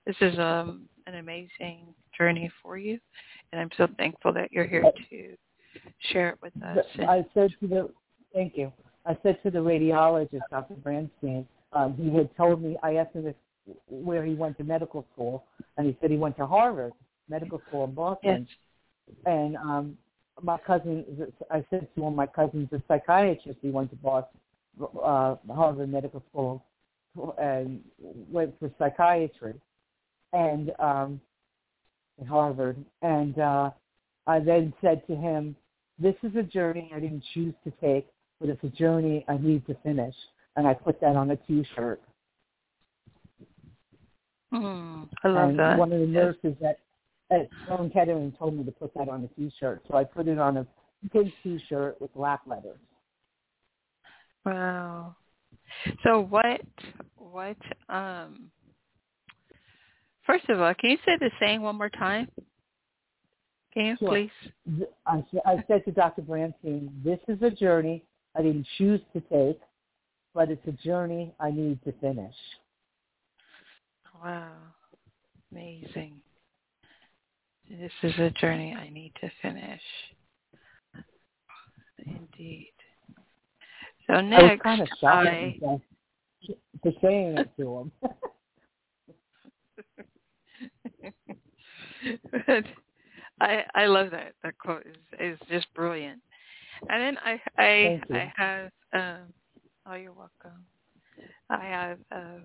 This 0.06 0.16
is 0.20 0.38
um, 0.38 0.82
an 1.06 1.16
amazing 1.16 1.94
journey 2.16 2.50
for 2.62 2.76
you, 2.76 2.98
and 3.52 3.60
I'm 3.60 3.70
so 3.76 3.88
thankful 3.96 4.32
that 4.34 4.52
you're 4.52 4.66
here 4.66 4.84
to 5.10 5.36
share 6.12 6.30
it 6.30 6.38
with 6.42 6.52
us. 6.62 6.84
I 7.00 7.24
said 7.34 7.50
to 7.60 7.66
the 7.66 7.90
thank 8.34 8.56
you. 8.56 8.72
I 9.06 9.16
said 9.22 9.38
to 9.42 9.50
the 9.50 9.58
radiologist, 9.58 10.40
Dr. 10.50 10.74
Branstein, 10.74 11.46
um, 11.72 11.94
he 11.94 12.14
had 12.16 12.34
told 12.36 12.62
me, 12.62 12.76
I 12.82 12.96
asked 12.96 13.14
him 13.14 13.26
if, 13.26 13.36
where 13.88 14.24
he 14.24 14.34
went 14.34 14.56
to 14.58 14.64
medical 14.64 15.06
school, 15.12 15.44
and 15.76 15.86
he 15.86 15.96
said 16.00 16.10
he 16.10 16.16
went 16.16 16.36
to 16.38 16.46
Harvard 16.46 16.92
Medical 17.28 17.60
School 17.68 17.84
in 17.84 17.94
Boston. 17.94 18.46
Yes. 18.48 19.16
And 19.26 19.56
um, 19.56 19.98
my 20.42 20.58
cousin, 20.58 21.04
I 21.50 21.64
said 21.70 21.88
to 21.94 22.04
him, 22.04 22.16
my 22.16 22.26
cousin's 22.26 22.72
a 22.72 22.82
psychiatrist. 22.88 23.58
He 23.60 23.70
went 23.70 23.90
to 23.90 23.96
Boston, 23.96 24.40
uh, 24.82 25.36
Harvard 25.50 25.90
Medical 25.90 26.22
School, 26.30 26.64
and 27.38 27.80
went 28.30 28.58
for 28.58 28.70
psychiatry, 28.78 29.54
and 30.34 30.72
um, 30.78 31.20
at 32.20 32.26
Harvard. 32.26 32.76
And 33.02 33.38
uh, 33.38 33.70
I 34.26 34.40
then 34.40 34.74
said 34.82 35.06
to 35.06 35.16
him, 35.16 35.56
"This 35.98 36.16
is 36.22 36.36
a 36.36 36.42
journey 36.42 36.90
I 36.94 37.00
didn't 37.00 37.24
choose 37.32 37.54
to 37.64 37.72
take 37.80 38.06
but 38.40 38.48
it's 38.48 38.64
a 38.64 38.76
journey 38.76 39.24
I 39.28 39.38
need 39.38 39.66
to 39.66 39.76
finish. 39.82 40.14
And 40.56 40.66
I 40.66 40.74
put 40.74 41.00
that 41.00 41.16
on 41.16 41.30
a 41.30 41.36
T-shirt. 41.36 42.00
Mm, 44.52 45.08
I 45.24 45.28
love 45.28 45.48
and 45.50 45.58
that. 45.58 45.78
One 45.78 45.92
of 45.92 46.00
the 46.00 46.06
nurses 46.06 46.54
at 46.64 46.78
at 47.30 47.48
Sloan 47.66 47.90
Kettering 47.90 48.32
told 48.38 48.54
me 48.54 48.62
to 48.64 48.70
put 48.70 48.92
that 48.94 49.08
on 49.08 49.24
a 49.24 49.28
T-shirt, 49.40 49.82
so 49.88 49.96
I 49.96 50.04
put 50.04 50.28
it 50.28 50.38
on 50.38 50.58
a 50.58 50.66
big 51.12 51.32
T-shirt 51.42 52.00
with 52.00 52.12
black 52.14 52.42
letters. 52.46 52.78
Wow. 54.44 55.16
So 56.04 56.20
what 56.20 56.60
what 57.16 57.56
um 57.88 58.50
first 60.26 60.48
of 60.48 60.60
all, 60.60 60.74
can 60.74 60.90
you 60.90 60.98
say 61.04 61.16
the 61.18 61.30
saying 61.40 61.60
one 61.62 61.76
more 61.76 61.90
time? 61.90 62.28
Can 63.72 63.86
you 63.86 63.96
sure. 63.98 64.08
please? 64.08 64.86
I, 65.06 65.24
I 65.44 65.64
said 65.66 65.84
to 65.84 65.90
Dr. 65.90 66.22
Branstein, 66.22 66.90
this 67.02 67.18
is 67.26 67.42
a 67.42 67.50
journey 67.50 68.04
I 68.36 68.42
didn't 68.42 68.66
choose 68.78 69.00
to 69.12 69.20
take, 69.20 69.60
but 70.32 70.50
it's 70.50 70.66
a 70.66 70.72
journey 70.72 71.34
I 71.40 71.50
need 71.50 71.82
to 71.84 71.92
finish. 72.00 72.34
Wow. 74.22 74.52
Amazing. 75.50 76.14
This 77.68 77.92
is 78.02 78.14
a 78.18 78.30
journey 78.30 78.74
I 78.74 78.88
need 78.90 79.12
to 79.20 79.30
finish. 79.42 79.80
indeed. 81.98 82.72
So 84.06 84.20
next, 84.20 84.42
I 84.42 84.50
was 84.50 84.60
kind 84.62 84.82
of 84.82 84.88
shocked 85.00 85.28
I, 85.28 85.58
for 86.82 86.92
saying 87.02 87.38
it 87.38 87.50
to 87.58 87.78
him. 87.78 87.92
I 93.40 93.64
I 93.74 93.86
love 93.86 94.10
that. 94.10 94.34
That 94.42 94.58
quote 94.58 94.86
is 94.86 94.96
is 95.20 95.38
just 95.48 95.66
brilliant. 95.74 96.20
And 96.88 97.02
then 97.02 97.18
I 97.24 97.40
I 97.58 98.00
I 98.12 98.32
have 98.36 98.70
um 98.92 99.32
oh 99.86 99.94
you're 99.94 100.12
welcome. 100.12 100.64
I 101.50 101.64
have 101.64 101.98
a 102.10 102.40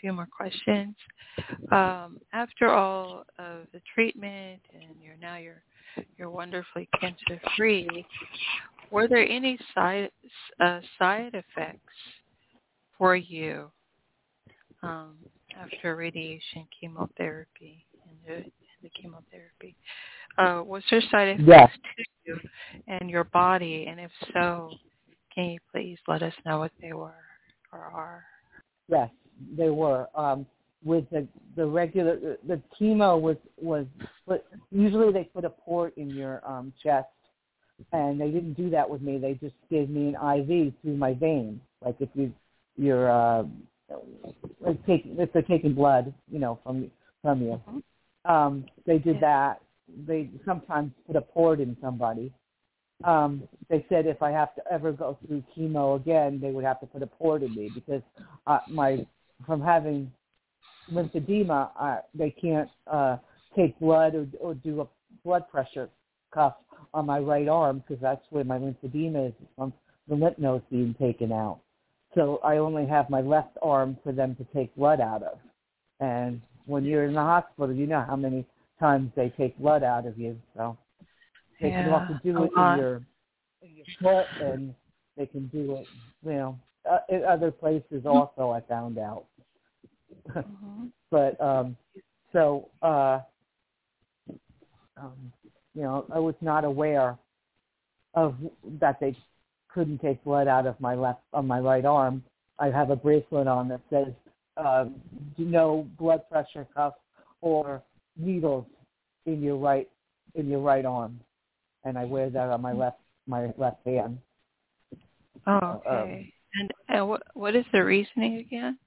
few 0.00 0.12
more 0.12 0.28
questions. 0.34 0.94
Um, 1.72 2.18
after 2.32 2.68
all 2.68 3.24
of 3.38 3.66
the 3.72 3.80
treatment 3.94 4.60
and 4.72 4.94
you're 5.02 5.16
now 5.20 5.36
you're 5.36 5.62
you're 6.16 6.30
wonderfully 6.30 6.88
cancer 7.00 7.40
free, 7.56 8.06
were 8.90 9.08
there 9.08 9.26
any 9.26 9.58
side 9.74 10.10
uh, 10.60 10.80
side 10.98 11.34
effects 11.34 11.94
for 12.96 13.16
you 13.16 13.70
um, 14.82 15.14
after 15.56 15.96
radiation 15.96 16.66
chemotherapy 16.78 17.84
and 18.06 18.16
the, 18.26 18.50
the 18.82 18.88
chemotherapy? 18.90 19.76
Uh, 20.36 20.62
was 20.64 20.82
there 20.90 21.02
side 21.10 21.40
effects 21.40 21.46
yes. 21.46 21.70
to 21.96 22.04
you 22.26 22.38
and 22.86 23.10
your 23.10 23.24
body? 23.24 23.86
And 23.88 23.98
if 23.98 24.10
so, 24.32 24.70
can 25.34 25.46
you 25.46 25.58
please 25.72 25.98
let 26.06 26.22
us 26.22 26.34
know 26.46 26.58
what 26.58 26.72
they 26.80 26.92
were 26.92 27.14
or 27.72 27.80
are? 27.80 28.24
Yes, 28.88 29.10
they 29.56 29.70
were. 29.70 30.08
Um, 30.14 30.46
with 30.84 31.10
the 31.10 31.26
the 31.56 31.66
regular 31.66 32.36
the 32.46 32.60
chemo 32.80 33.20
was 33.20 33.36
was 33.60 33.86
put, 34.26 34.44
usually 34.70 35.12
they 35.12 35.24
put 35.24 35.44
a 35.44 35.50
port 35.50 35.96
in 35.96 36.08
your 36.10 36.40
um, 36.48 36.72
chest, 36.82 37.08
and 37.92 38.20
they 38.20 38.30
didn't 38.30 38.54
do 38.54 38.70
that 38.70 38.88
with 38.88 39.02
me. 39.02 39.18
They 39.18 39.34
just 39.34 39.56
gave 39.70 39.90
me 39.90 40.14
an 40.14 40.40
IV 40.40 40.72
through 40.82 40.96
my 40.96 41.14
vein, 41.14 41.60
like 41.84 41.96
if 42.00 42.08
you 42.14 42.32
you're 42.76 43.10
uh, 43.10 43.44
like 44.60 44.84
taking 44.86 45.16
if 45.18 45.32
they're 45.32 45.42
taking 45.42 45.74
blood, 45.74 46.12
you 46.30 46.38
know, 46.38 46.58
from 46.62 46.90
from 47.22 47.42
you. 47.42 47.60
Mm-hmm. 47.68 48.30
Um, 48.30 48.66
they 48.86 48.98
did 48.98 49.20
that. 49.20 49.60
They 50.06 50.30
sometimes 50.44 50.92
put 51.06 51.16
a 51.16 51.20
port 51.20 51.60
in 51.60 51.76
somebody. 51.80 52.32
Um, 53.04 53.44
they 53.70 53.86
said 53.88 54.06
if 54.06 54.22
I 54.22 54.30
have 54.32 54.54
to 54.56 54.62
ever 54.70 54.92
go 54.92 55.16
through 55.26 55.44
chemo 55.56 55.96
again, 55.96 56.40
they 56.40 56.50
would 56.50 56.64
have 56.64 56.80
to 56.80 56.86
put 56.86 57.02
a 57.02 57.06
port 57.06 57.42
in 57.42 57.54
me 57.54 57.70
because 57.72 58.02
uh, 58.46 58.58
my 58.68 59.06
from 59.46 59.62
having 59.62 60.10
lymphedema, 60.92 61.70
uh, 61.78 61.98
they 62.14 62.30
can't 62.30 62.68
uh, 62.86 63.18
take 63.56 63.78
blood 63.78 64.14
or, 64.14 64.26
or 64.40 64.54
do 64.54 64.80
a 64.80 64.86
blood 65.24 65.48
pressure 65.48 65.88
cuff 66.32 66.54
on 66.92 67.06
my 67.06 67.18
right 67.18 67.48
arm 67.48 67.82
because 67.86 68.00
that's 68.02 68.24
where 68.30 68.44
my 68.44 68.58
lymphedema 68.58 69.28
is 69.28 69.34
from 69.56 69.72
the 70.08 70.14
lymph 70.14 70.38
nodes 70.38 70.64
being 70.70 70.94
taken 71.00 71.32
out. 71.32 71.60
So 72.18 72.40
I 72.42 72.56
only 72.56 72.84
have 72.84 73.08
my 73.10 73.20
left 73.20 73.56
arm 73.62 73.96
for 74.02 74.10
them 74.10 74.34
to 74.36 74.46
take 74.52 74.74
blood 74.74 75.00
out 75.00 75.22
of. 75.22 75.38
And 76.00 76.42
when 76.66 76.84
you're 76.84 77.04
in 77.04 77.14
the 77.14 77.20
hospital, 77.20 77.72
you 77.72 77.86
know 77.86 78.04
how 78.04 78.16
many 78.16 78.44
times 78.80 79.12
they 79.14 79.32
take 79.36 79.56
blood 79.56 79.84
out 79.84 80.04
of 80.04 80.18
you. 80.18 80.36
So 80.56 80.76
they 81.60 81.68
yeah, 81.68 81.84
can 81.84 81.92
also 81.92 82.20
do 82.24 82.42
it 82.42 82.50
in 82.56 82.78
your 82.78 83.02
in 83.62 83.76
your 83.76 83.86
foot, 84.02 84.26
and 84.40 84.74
they 85.16 85.26
can 85.26 85.46
do 85.46 85.76
it, 85.76 85.86
you 86.24 86.32
know, 86.32 86.58
uh, 86.90 86.98
in 87.08 87.24
other 87.24 87.52
places 87.52 88.04
also. 88.04 88.50
I 88.50 88.62
found 88.62 88.98
out. 88.98 89.26
Mm-hmm. 90.30 90.86
but 91.12 91.40
um, 91.40 91.76
so 92.32 92.68
uh, 92.82 93.20
um, 94.96 95.32
you 95.72 95.82
know, 95.82 96.04
I 96.12 96.18
was 96.18 96.34
not 96.40 96.64
aware 96.64 97.16
of 98.14 98.34
that 98.80 98.98
they 98.98 99.16
couldn't 99.72 100.00
take 100.00 100.22
blood 100.24 100.48
out 100.48 100.66
of 100.66 100.80
my 100.80 100.94
left 100.94 101.20
on 101.32 101.46
my 101.46 101.60
right 101.60 101.84
arm. 101.84 102.22
I 102.58 102.66
have 102.66 102.90
a 102.90 102.96
bracelet 102.96 103.46
on 103.46 103.68
that 103.68 103.80
says 103.90 104.12
um, 104.56 104.94
no 105.36 105.86
blood 105.98 106.22
pressure 106.30 106.66
cuff 106.74 106.94
or 107.40 107.82
needles 108.16 108.66
in 109.26 109.42
your 109.42 109.56
right 109.56 109.88
in 110.34 110.48
your 110.48 110.60
right 110.60 110.84
arm, 110.84 111.20
and 111.84 111.98
I 111.98 112.04
wear 112.04 112.30
that 112.30 112.50
on 112.50 112.60
my 112.60 112.72
left 112.72 112.98
my 113.26 113.52
left 113.56 113.86
hand. 113.86 114.18
Oh, 115.46 115.82
okay. 115.86 115.88
Um, 115.88 116.32
and 116.54 116.70
and 116.88 117.08
what 117.08 117.22
what 117.34 117.54
is 117.54 117.64
the 117.72 117.84
reasoning 117.84 118.36
again 118.36 118.78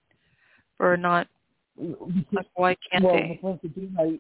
for 0.78 0.98
not? 0.98 1.28
Like, 1.78 2.48
why 2.56 2.76
can't 2.92 3.04
well, 3.04 3.14
they? 3.14 3.40
Well, 3.42 3.60
they 3.64 4.20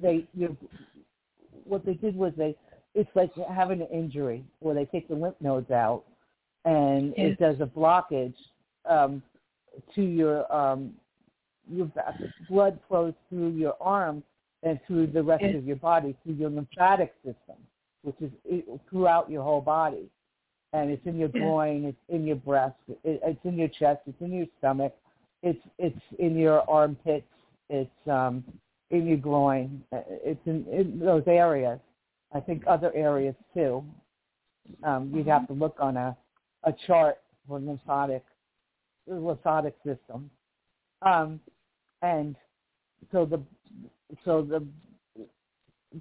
they 0.00 0.28
you 0.34 0.56
what 1.64 1.84
they 1.84 1.94
did 1.94 2.16
was 2.16 2.32
they 2.36 2.56
it's 2.98 3.10
like 3.14 3.30
having 3.48 3.80
an 3.80 3.86
injury 3.92 4.44
where 4.58 4.74
they 4.74 4.84
take 4.84 5.06
the 5.06 5.14
lymph 5.14 5.36
nodes 5.40 5.70
out 5.70 6.02
and 6.64 7.14
yes. 7.16 7.30
it 7.30 7.38
does 7.38 7.56
a 7.60 7.66
blockage 7.66 8.34
um, 8.90 9.22
to 9.94 10.02
your 10.02 10.52
um, 10.52 10.92
your 11.70 11.88
blood 12.48 12.78
flows 12.88 13.14
through 13.28 13.50
your 13.50 13.76
arm 13.80 14.22
and 14.64 14.80
through 14.86 15.06
the 15.06 15.22
rest 15.22 15.44
yes. 15.44 15.54
of 15.54 15.64
your 15.64 15.76
body 15.76 16.16
through 16.24 16.34
your 16.34 16.50
lymphatic 16.50 17.14
system, 17.24 17.56
which 18.02 18.16
is 18.20 18.32
throughout 18.90 19.30
your 19.30 19.44
whole 19.44 19.60
body, 19.60 20.10
and 20.72 20.90
it's 20.90 21.06
in 21.06 21.18
your 21.18 21.30
yes. 21.32 21.42
groin, 21.42 21.84
it's 21.84 21.98
in 22.08 22.26
your 22.26 22.36
breast, 22.36 22.74
it, 22.88 23.20
it's 23.22 23.44
in 23.44 23.56
your 23.56 23.68
chest, 23.68 24.00
it's 24.06 24.20
in 24.20 24.32
your 24.32 24.46
stomach, 24.58 24.96
it's 25.44 25.62
it's 25.78 26.00
in 26.18 26.36
your 26.36 26.68
armpits, 26.68 27.26
it's 27.70 28.08
um, 28.10 28.42
in 28.90 29.06
your 29.06 29.18
groin, 29.18 29.84
it's 29.92 30.40
in, 30.46 30.66
in 30.72 30.98
those 30.98 31.22
areas. 31.28 31.78
I 32.32 32.40
think 32.40 32.64
other 32.66 32.92
areas 32.94 33.34
too. 33.54 33.84
Um, 34.82 35.10
you'd 35.14 35.26
have 35.26 35.46
to 35.48 35.54
look 35.54 35.76
on 35.80 35.96
a, 35.96 36.16
a 36.64 36.74
chart 36.86 37.18
for 37.46 37.58
lymphatic 37.58 38.24
lymphatic 39.06 39.74
system. 39.84 40.30
Um, 41.02 41.40
and 42.02 42.36
so 43.12 43.24
the 43.24 43.40
so 44.24 44.42
the 44.42 44.66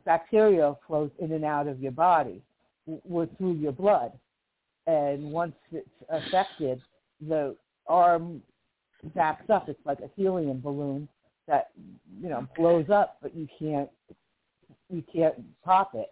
bacteria 0.05 0.75
flows 0.85 1.11
in 1.19 1.31
and 1.31 1.45
out 1.45 1.67
of 1.67 1.79
your 1.79 1.91
body 1.91 2.41
w- 3.05 3.29
through 3.37 3.53
your 3.53 3.71
blood, 3.71 4.11
and 4.85 5.31
once 5.31 5.55
it's 5.71 5.87
affected, 6.09 6.81
the 7.27 7.55
arm 7.87 8.41
backs 9.15 9.49
up. 9.49 9.69
It's 9.69 9.79
like 9.85 9.99
a 9.99 10.09
helium 10.15 10.59
balloon 10.59 11.07
that 11.47 11.69
you 12.21 12.29
know 12.29 12.47
blows 12.57 12.89
up, 12.89 13.17
but 13.21 13.35
you 13.35 13.47
can't 13.59 13.89
you 14.89 15.04
can't 15.13 15.36
pop 15.63 15.95
it. 15.95 16.10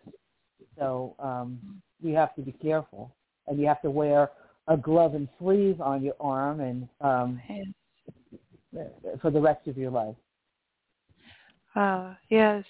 So 0.78 1.16
um, 1.20 1.82
you 2.02 2.16
have 2.16 2.36
to 2.36 2.42
be 2.42 2.52
careful, 2.52 3.14
and 3.48 3.60
you 3.60 3.68
have 3.68 3.82
to 3.82 3.90
wear 3.90 4.32
a 4.68 4.76
glove 4.76 5.16
and 5.16 5.30
sleeve 5.40 5.80
on 5.80 6.04
your 6.04 6.16
arm, 6.20 6.60
and 6.60 6.88
um, 7.02 7.42
for 9.22 9.32
the 9.32 9.40
rest 9.40 9.68
of 9.68 9.78
your 9.78 9.92
life. 9.92 10.16
Uh, 11.76 12.14
yes, 12.30 12.64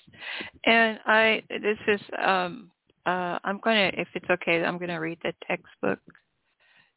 and 0.65 0.99
I 1.05 1.43
this 1.49 1.77
is 1.87 2.01
um, 2.25 2.71
uh, 3.05 3.37
I'm 3.43 3.59
going 3.59 3.91
to 3.91 3.99
if 3.99 4.07
it's 4.15 4.29
okay 4.29 4.63
I'm 4.63 4.77
going 4.77 4.89
to 4.89 4.95
read 4.95 5.19
the 5.23 5.33
textbook 5.47 5.99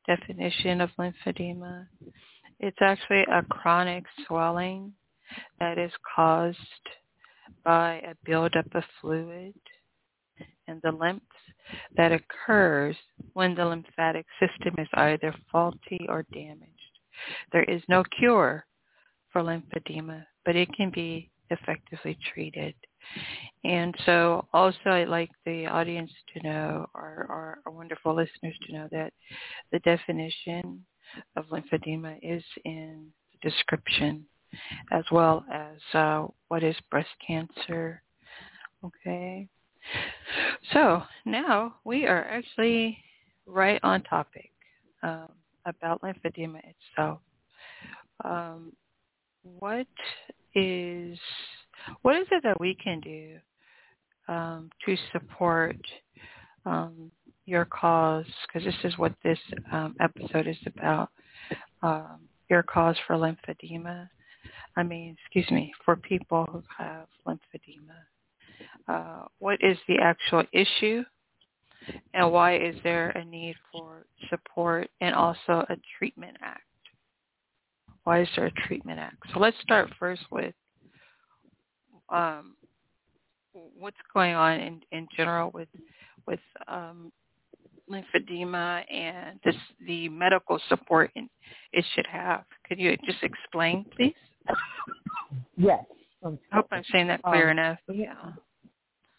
definition 0.07 0.81
of 0.81 0.91
lymphedema. 0.99 1.87
It's 2.61 2.79
actually 2.81 3.25
a 3.31 3.43
chronic 3.43 4.05
swelling 4.27 4.93
that 5.61 5.79
is 5.79 5.93
caused 6.17 6.57
by 7.65 7.97
a 8.07 8.15
buildup 8.25 8.75
of 8.75 8.85
fluid 9.01 9.55
in 10.67 10.81
the 10.83 10.93
lymphs 10.93 11.25
that 11.97 12.13
occurs 12.13 12.97
when 13.33 13.55
the 13.55 13.65
lymphatic 13.65 14.27
system 14.39 14.75
is 14.79 14.89
either 14.95 15.35
faulty 15.51 16.07
or 16.09 16.25
damaged. 16.33 16.73
There 17.53 17.65
is 17.65 17.83
no 17.89 18.05
cure 18.19 18.67
for 19.33 19.43
lymphedema, 19.43 20.25
but 20.45 20.57
it 20.57 20.73
can 20.75 20.91
be 20.91 21.31
effectively 21.51 22.17
treated. 22.33 22.75
And 23.65 23.95
so 24.05 24.47
also 24.53 24.79
I'd 24.87 25.09
like 25.09 25.31
the 25.45 25.67
audience 25.67 26.13
to 26.35 26.43
know, 26.43 26.87
our, 26.95 27.27
our, 27.29 27.59
our 27.67 27.73
wonderful 27.73 28.15
listeners 28.15 28.57
to 28.67 28.73
know 28.73 28.89
that 28.93 29.13
the 29.73 29.79
definition 29.81 30.85
of 31.37 31.47
lymphedema 31.47 32.19
is 32.23 32.45
in 32.65 33.09
the 33.33 33.51
description 33.51 34.25
as 34.93 35.05
well 35.11 35.45
as 35.53 35.77
uh, 35.95 36.27
what 36.49 36.63
is 36.63 36.77
breast 36.91 37.09
cancer. 37.27 38.03
Okay. 38.85 39.49
So 40.73 41.03
now 41.25 41.77
we 41.85 42.07
are 42.07 42.25
actually 42.25 42.99
right 43.47 43.81
on 43.83 44.03
topic 44.03 44.51
um, 45.03 45.29
about 45.67 46.03
lymphedema 46.03 46.61
itself. 46.65 47.21
Um, 48.25 48.73
what 49.43 49.87
is 50.55 51.19
what 52.03 52.17
is 52.17 52.27
it 52.31 52.43
that 52.43 52.61
we 52.61 52.75
can 52.75 53.01
do 53.01 53.37
um, 54.29 54.71
to 54.85 54.97
support 55.13 55.79
um, 56.67 57.11
your 57.47 57.65
cause? 57.65 58.27
Because 58.47 58.67
this 58.67 58.93
is 58.93 58.99
what 58.99 59.15
this 59.23 59.39
um, 59.73 59.95
episode 60.01 60.47
is 60.47 60.59
about. 60.67 61.11
Um, 61.83 62.29
your 62.49 62.63
cause 62.63 62.97
for 63.07 63.17
lymphedema. 63.17 64.09
I 64.77 64.83
mean, 64.83 65.17
excuse 65.21 65.51
me, 65.51 65.73
for 65.85 65.97
people 65.97 66.47
who 66.51 66.63
have 66.77 67.07
lymphedema. 67.27 67.99
Uh, 68.87 69.27
what 69.39 69.59
is 69.63 69.77
the 69.87 69.99
actual 69.99 70.45
issue? 70.53 71.05
and 72.15 72.33
why 72.33 72.57
is 72.57 72.75
there 72.83 73.11
a 73.11 73.25
need 73.25 73.57
for 73.73 74.05
support 74.29 74.89
and 75.01 75.15
also 75.15 75.65
a 75.69 75.77
treatment 75.99 76.37
act? 76.43 76.63
Why 78.05 78.23
is 78.23 78.29
there 78.37 78.47
a 78.47 78.67
treatment 78.67 78.99
act? 78.99 79.17
So 79.33 79.39
let's 79.39 79.57
start 79.63 79.91
first 79.99 80.23
with 80.31 80.55
um, 82.09 82.55
what's 83.53 83.97
going 84.15 84.35
on 84.35 84.61
in, 84.61 84.81
in 84.93 85.09
general 85.17 85.51
with 85.53 85.69
with 86.27 86.41
um, 86.67 87.13
lymphedema 87.91 88.83
and 88.93 89.39
this, 89.45 89.55
the 89.87 90.09
medical 90.09 90.61
support 90.69 91.11
it 91.73 91.85
should 91.95 92.07
have. 92.07 92.45
Could 92.67 92.79
you 92.79 92.97
just 93.05 93.23
explain, 93.23 93.85
please? 93.97 94.15
Yes. 95.57 95.85
I 96.25 96.37
hope 96.53 96.67
I'm 96.71 96.83
saying 96.91 97.09
that 97.09 97.23
clear 97.23 97.51
um, 97.51 97.59
enough. 97.59 97.79
Yeah. 97.93 98.33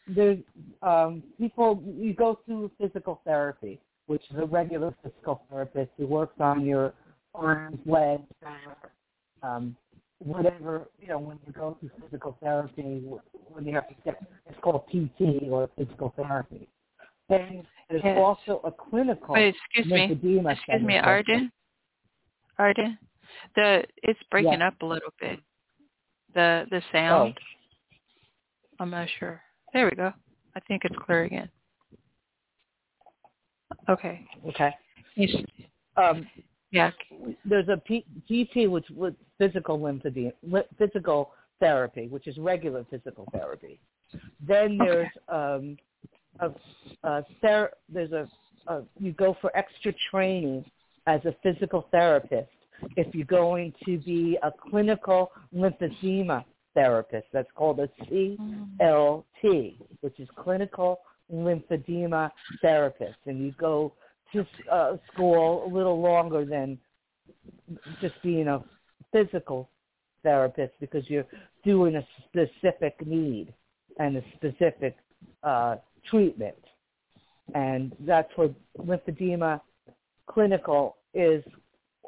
There's 0.08 0.40
um, 0.82 1.24
people. 1.38 1.82
You 1.86 2.14
go 2.14 2.40
through 2.46 2.72
physical 2.80 3.22
therapy, 3.26 3.80
which 4.08 4.24
is 4.32 4.38
a 4.38 4.46
regular 4.46 4.94
physical 5.04 5.44
therapist 5.50 5.92
who 5.98 6.08
works 6.08 6.36
on 6.40 6.66
your 6.66 6.94
arms, 7.36 7.80
legs, 7.86 8.24
um, 9.44 9.76
whatever. 10.18 10.88
You 11.00 11.10
know, 11.10 11.20
when 11.20 11.40
you 11.46 11.54
go 11.54 11.78
through 11.80 11.92
physical 12.02 12.38
therapy, 12.42 13.04
when 13.50 13.66
you 13.66 13.76
have 13.76 13.88
to 13.88 13.96
get, 14.04 14.22
it's 14.48 14.60
called 14.62 14.88
PT 14.88 15.48
or 15.50 15.70
physical 15.78 16.14
therapy. 16.18 16.68
Then 17.30 17.64
there's 17.90 18.02
yes. 18.04 18.18
also 18.18 18.62
a 18.64 18.72
clinical 18.72 19.36
Wait, 19.36 19.56
excuse 19.74 19.92
me. 19.92 20.04
Excuse 20.04 20.82
me. 20.84 20.98
Arden. 20.98 21.52
Arden, 22.58 22.98
the 23.56 23.84
it's 24.04 24.20
breaking 24.30 24.62
up 24.62 24.76
a 24.82 24.86
little 24.86 25.14
bit. 25.20 25.40
The 26.34 26.66
the 26.70 26.82
sound. 26.92 27.36
Oh. 27.38 27.44
I'm 28.82 28.90
not 28.90 29.08
sure. 29.20 29.42
There 29.74 29.86
we 29.86 29.96
go. 29.96 30.12
I 30.56 30.60
think 30.62 30.84
it's 30.86 30.96
clear 31.06 31.24
again. 31.24 31.50
Okay. 33.90 34.26
okay. 34.48 34.76
Um, 35.98 36.28
Yeah. 36.72 36.92
there's 37.46 37.68
a 37.68 37.78
P- 37.78 38.06
PT, 38.28 38.70
which 38.70 38.90
was 38.92 39.14
physical 39.38 39.80
lymphedema, 39.80 40.34
physical 40.78 41.32
therapy, 41.60 42.08
which 42.08 42.28
is 42.28 42.38
regular 42.38 42.86
physical 42.90 43.26
therapy. 43.32 43.80
Then 44.46 44.78
there's 44.78 45.10
um, 45.28 45.78
a, 46.40 46.52
a 47.04 47.26
ther- 47.42 47.72
there's 47.88 48.12
a, 48.12 48.28
a 48.68 48.84
you 49.00 49.12
go 49.14 49.36
for 49.42 49.56
extra 49.56 49.94
training 50.12 50.66
as 51.08 51.22
a 51.26 51.36
physical 51.44 51.88
therapist 51.92 52.50
if 52.96 53.14
you're 53.14 53.26
going 53.26 53.74
to 53.86 53.98
be 54.00 54.38
a 54.44 54.52
clinical 54.70 55.32
lymphedema 55.54 56.44
therapist. 56.74 57.28
That's 57.34 57.50
called 57.56 57.80
a 57.80 57.90
CLT, 58.04 59.76
which 60.02 60.20
is 60.20 60.28
clinical 60.38 61.02
lymphedema 61.32 62.32
therapist, 62.62 63.18
and 63.26 63.40
you 63.40 63.54
go 63.60 63.94
to 64.34 64.46
uh, 64.72 64.98
school 65.12 65.66
a 65.66 65.70
little 65.74 66.00
longer 66.00 66.46
than 66.46 66.78
just 68.02 68.16
being 68.24 68.48
a 68.48 68.64
physical 69.12 69.70
therapist 70.24 70.74
because 70.80 71.10
you're 71.10 71.26
doing 71.64 71.96
a 71.96 72.08
specific 72.28 72.96
need 73.06 73.54
and 74.00 74.18
a 74.18 74.24
specific 74.36 74.96
uh, 75.44 75.76
treatment. 76.10 76.56
And 77.56 77.96
that's 78.02 78.30
where 78.36 78.50
lymphedema 78.78 79.62
clinical 80.28 80.98
is. 81.14 81.44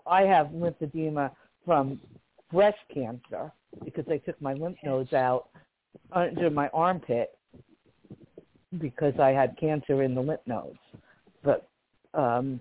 I 0.08 0.22
have 0.22 0.48
lymphedema 0.48 1.32
from 1.66 2.00
breast 2.52 2.78
cancer 2.94 3.52
because 3.84 4.06
they 4.08 4.20
took 4.20 4.40
my 4.42 4.54
lymph 4.54 4.78
nodes 4.84 5.14
out 5.14 5.50
under 6.12 6.50
my 6.50 6.68
armpit 6.70 7.38
because 8.80 9.14
I 9.20 9.30
had 9.30 9.58
cancer 9.60 10.04
in 10.04 10.16
the 10.16 10.22
lymph 10.22 10.42
nodes. 10.46 10.80
But 11.44 11.68
um, 12.14 12.60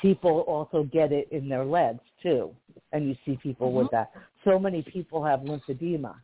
people 0.00 0.40
also 0.40 0.84
get 0.84 1.12
it 1.12 1.28
in 1.30 1.48
their 1.48 1.64
legs 1.64 2.00
too, 2.22 2.50
and 2.92 3.08
you 3.08 3.16
see 3.24 3.38
people 3.42 3.72
with 3.72 3.88
that. 3.90 4.10
So 4.44 4.58
many 4.58 4.82
people 4.82 5.24
have 5.24 5.40
lymphedema, 5.40 6.14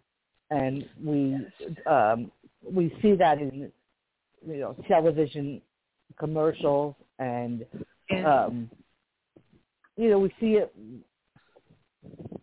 and 0.50 0.86
we 1.02 1.36
um, 1.86 2.30
we 2.62 2.94
see 3.02 3.14
that 3.16 3.38
in 3.38 3.72
you 4.46 4.58
know 4.58 4.76
television 4.88 5.60
commercials 6.18 6.94
and 7.18 7.64
um, 8.24 8.70
you 9.96 10.10
know 10.10 10.18
we 10.18 10.32
see 10.40 10.54
it. 10.54 10.74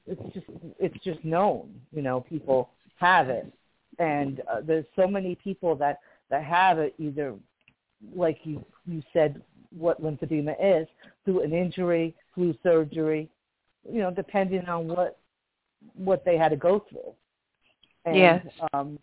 It's 0.07 0.33
just 0.33 0.45
it's 0.79 1.03
just 1.03 1.23
known. 1.23 1.73
You 1.91 2.01
know 2.01 2.21
people 2.21 2.69
have 2.97 3.29
it, 3.29 3.51
and 3.99 4.41
uh, 4.51 4.61
there's 4.63 4.85
so 4.95 5.07
many 5.07 5.35
people 5.35 5.75
that 5.75 5.99
that 6.29 6.43
have 6.43 6.79
it 6.79 6.93
either 6.97 7.35
like 8.15 8.39
you 8.43 8.63
you 8.87 9.03
said 9.13 9.41
what 9.77 10.01
lymphedema 10.03 10.55
is 10.59 10.87
through 11.23 11.41
an 11.43 11.53
injury, 11.53 12.13
through 12.35 12.55
surgery, 12.63 13.29
you 13.89 13.99
know, 13.99 14.11
depending 14.11 14.65
on 14.65 14.87
what 14.87 15.17
what 15.95 16.23
they 16.25 16.37
had 16.37 16.49
to 16.49 16.57
go 16.57 16.83
through. 16.89 17.13
And 18.05 18.41
Yes. 18.43 18.45
um, 18.73 18.99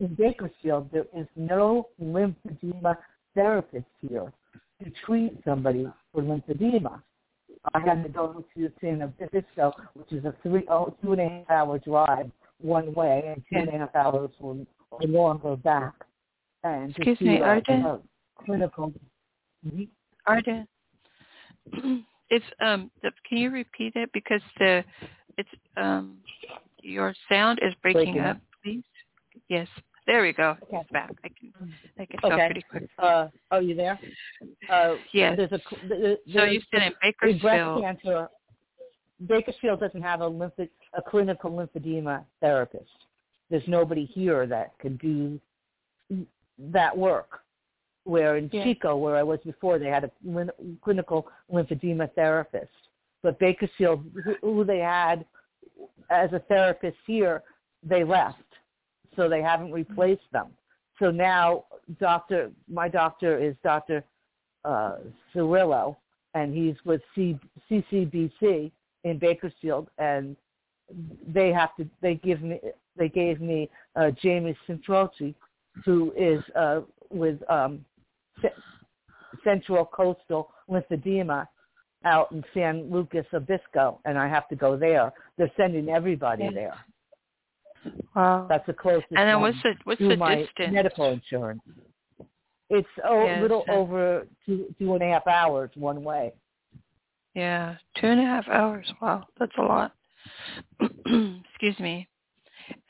in 0.00 0.14
Bakersfield, 0.14 0.90
there 0.92 1.06
is 1.16 1.26
no 1.36 1.88
lymphedema 2.00 2.96
therapist 3.34 3.86
here 4.00 4.32
to 4.82 4.90
treat 5.04 5.32
somebody 5.44 5.86
for 6.12 6.22
lymphedema. 6.22 7.02
I 7.74 7.80
had 7.80 8.02
to 8.04 8.08
go 8.08 8.44
to 8.56 8.72
San 8.80 9.12
Francisco, 9.18 9.72
which 9.94 10.12
is 10.12 10.24
a 10.24 10.34
three 10.42 10.64
oh, 10.68 10.94
two 11.02 11.12
and 11.12 11.20
a 11.20 11.28
half 11.28 11.50
hour 11.50 11.78
drive 11.78 12.30
one 12.60 12.94
way, 12.94 13.24
and 13.26 13.42
two 13.52 13.58
and 13.58 13.68
a 13.68 13.78
half 13.78 13.94
hours 13.96 14.30
or, 14.40 14.56
or 14.90 15.00
longer 15.02 15.56
back. 15.56 15.94
And 16.62 16.90
Excuse 16.90 17.20
me, 17.20 17.40
Arden? 17.40 17.82
a 17.84 18.00
clinical. 18.44 18.92
Mhm. 19.66 19.88
Arden. 20.26 20.68
It's 22.30 22.44
um. 22.60 22.90
The, 23.02 23.10
can 23.26 23.38
you 23.38 23.50
repeat 23.50 23.94
it 23.96 24.10
because 24.12 24.42
the 24.58 24.84
it's 25.38 25.48
um 25.78 26.18
your 26.82 27.14
sound 27.26 27.58
is 27.62 27.72
breaking, 27.80 28.12
Breaking 28.12 28.20
up, 28.20 28.36
up. 28.36 28.42
please. 28.62 28.82
Yes. 29.48 29.66
There 30.08 30.22
we 30.22 30.32
go. 30.32 30.56
Okay. 30.64 30.78
It's 30.78 30.90
back. 30.90 31.10
I 31.22 31.28
can 31.28 31.52
I 31.98 32.06
can 32.06 32.18
tell 32.20 32.32
Okay. 32.32 32.46
pretty 32.46 32.64
quick. 32.70 32.88
Uh, 32.98 33.26
oh, 33.50 33.58
you 33.58 33.74
there? 33.76 34.00
Uh, 34.70 34.94
Yes. 35.12 35.36
There's 35.36 35.52
a 35.52 35.60
there, 35.86 36.16
So 36.32 36.44
you 36.44 36.62
said 36.72 36.82
in 36.82 36.92
in 37.28 37.38
breast 37.38 37.42
Bakersfield. 37.42 37.82
cancer. 37.82 38.28
Bakersfield 39.26 39.80
doesn't 39.80 40.00
have 40.00 40.22
a 40.22 40.26
lymph 40.26 40.54
a 40.94 41.02
clinical 41.02 41.50
lymphedema 41.50 42.24
therapist. 42.40 42.88
There's 43.50 43.68
nobody 43.68 44.06
here 44.06 44.46
that 44.46 44.78
can 44.78 44.96
do 44.96 45.38
that 46.58 46.96
work. 46.96 47.40
Where 48.04 48.38
in 48.38 48.48
Yeah. 48.50 48.64
Chico, 48.64 48.96
where 48.96 49.16
I 49.16 49.22
was 49.22 49.40
before, 49.44 49.78
they 49.78 49.88
had 49.88 50.04
a 50.04 50.10
lin- 50.24 50.78
clinical 50.82 51.28
lymphedema 51.52 52.10
therapist. 52.14 52.72
But 53.22 53.38
Bakersfield, 53.38 54.04
who, 54.24 54.34
who 54.40 54.64
they 54.64 54.78
had 54.78 55.26
as 56.08 56.32
a 56.32 56.38
therapist 56.38 56.96
here, 57.06 57.42
they 57.82 58.04
left, 58.04 58.38
so 59.18 59.28
they 59.28 59.42
haven't 59.42 59.72
replaced 59.72 60.30
them. 60.32 60.46
So 61.00 61.10
now, 61.10 61.64
doctor, 62.00 62.50
my 62.72 62.88
doctor 62.88 63.36
is 63.36 63.54
Doctor 63.64 64.04
uh, 64.64 64.98
Cirillo, 65.34 65.96
and 66.34 66.54
he's 66.54 66.76
with 66.84 67.02
C- 67.14 67.38
CCBC 67.70 68.70
in 69.04 69.18
Bakersfield, 69.18 69.88
and 69.98 70.36
they 71.26 71.52
have 71.52 71.74
to. 71.76 71.86
They 72.00 72.14
give 72.14 72.42
me. 72.42 72.60
They 72.96 73.08
gave 73.08 73.40
me 73.40 73.68
uh, 73.96 74.10
Jamie 74.22 74.56
Centroci, 74.68 75.34
who 75.84 76.12
is 76.16 76.42
uh, 76.56 76.80
with 77.10 77.38
um, 77.50 77.84
C- 78.40 78.48
Central 79.44 79.84
Coastal 79.84 80.50
Lymphedema 80.70 81.46
out 82.04 82.30
in 82.32 82.44
San 82.54 82.90
Luis 82.90 83.24
Obispo, 83.32 84.00
and 84.04 84.16
I 84.16 84.28
have 84.28 84.48
to 84.48 84.56
go 84.56 84.76
there. 84.76 85.12
They're 85.36 85.50
sending 85.56 85.88
everybody 85.88 86.44
there. 86.54 86.74
Wow. 88.14 88.46
That's 88.48 88.66
the 88.66 88.72
closest. 88.72 89.06
And 89.16 89.28
then 89.28 89.40
what's 89.40 89.56
the 89.62 89.74
what's 89.84 90.00
the 90.00 90.16
my 90.16 90.36
distance? 90.36 90.72
medical 90.74 91.10
insurance. 91.10 91.60
It's 92.70 92.88
a 93.08 93.24
Yes, 93.24 93.42
little 93.42 93.64
over 93.68 94.26
two 94.44 94.74
two 94.78 94.94
and 94.94 95.02
a 95.02 95.06
half 95.06 95.26
hours 95.26 95.70
one 95.74 96.02
way. 96.02 96.32
Yeah, 97.34 97.76
two 98.00 98.08
and 98.08 98.20
a 98.20 98.24
half 98.24 98.48
hours. 98.48 98.90
Wow, 99.00 99.26
that's 99.38 99.52
a 99.58 99.62
lot. 99.62 99.92
Excuse 100.80 101.78
me. 101.78 102.08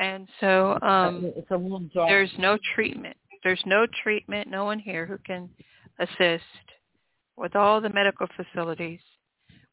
And 0.01 0.27
so 0.41 0.79
um 0.83 1.33
it's 1.37 1.51
a 1.51 1.57
long 1.57 1.91
drive. 1.93 2.09
there's 2.09 2.33
no 2.39 2.59
treatment. 2.75 3.17
There's 3.45 3.63
no 3.67 3.87
treatment, 4.03 4.49
no 4.51 4.65
one 4.65 4.81
here 4.81 5.07
who 5.07 5.19
can 5.19 5.49
assist 6.01 6.45
with 7.37 7.55
all 7.55 7.81
the 7.81 7.91
medical 7.91 8.27
facilities 8.37 9.01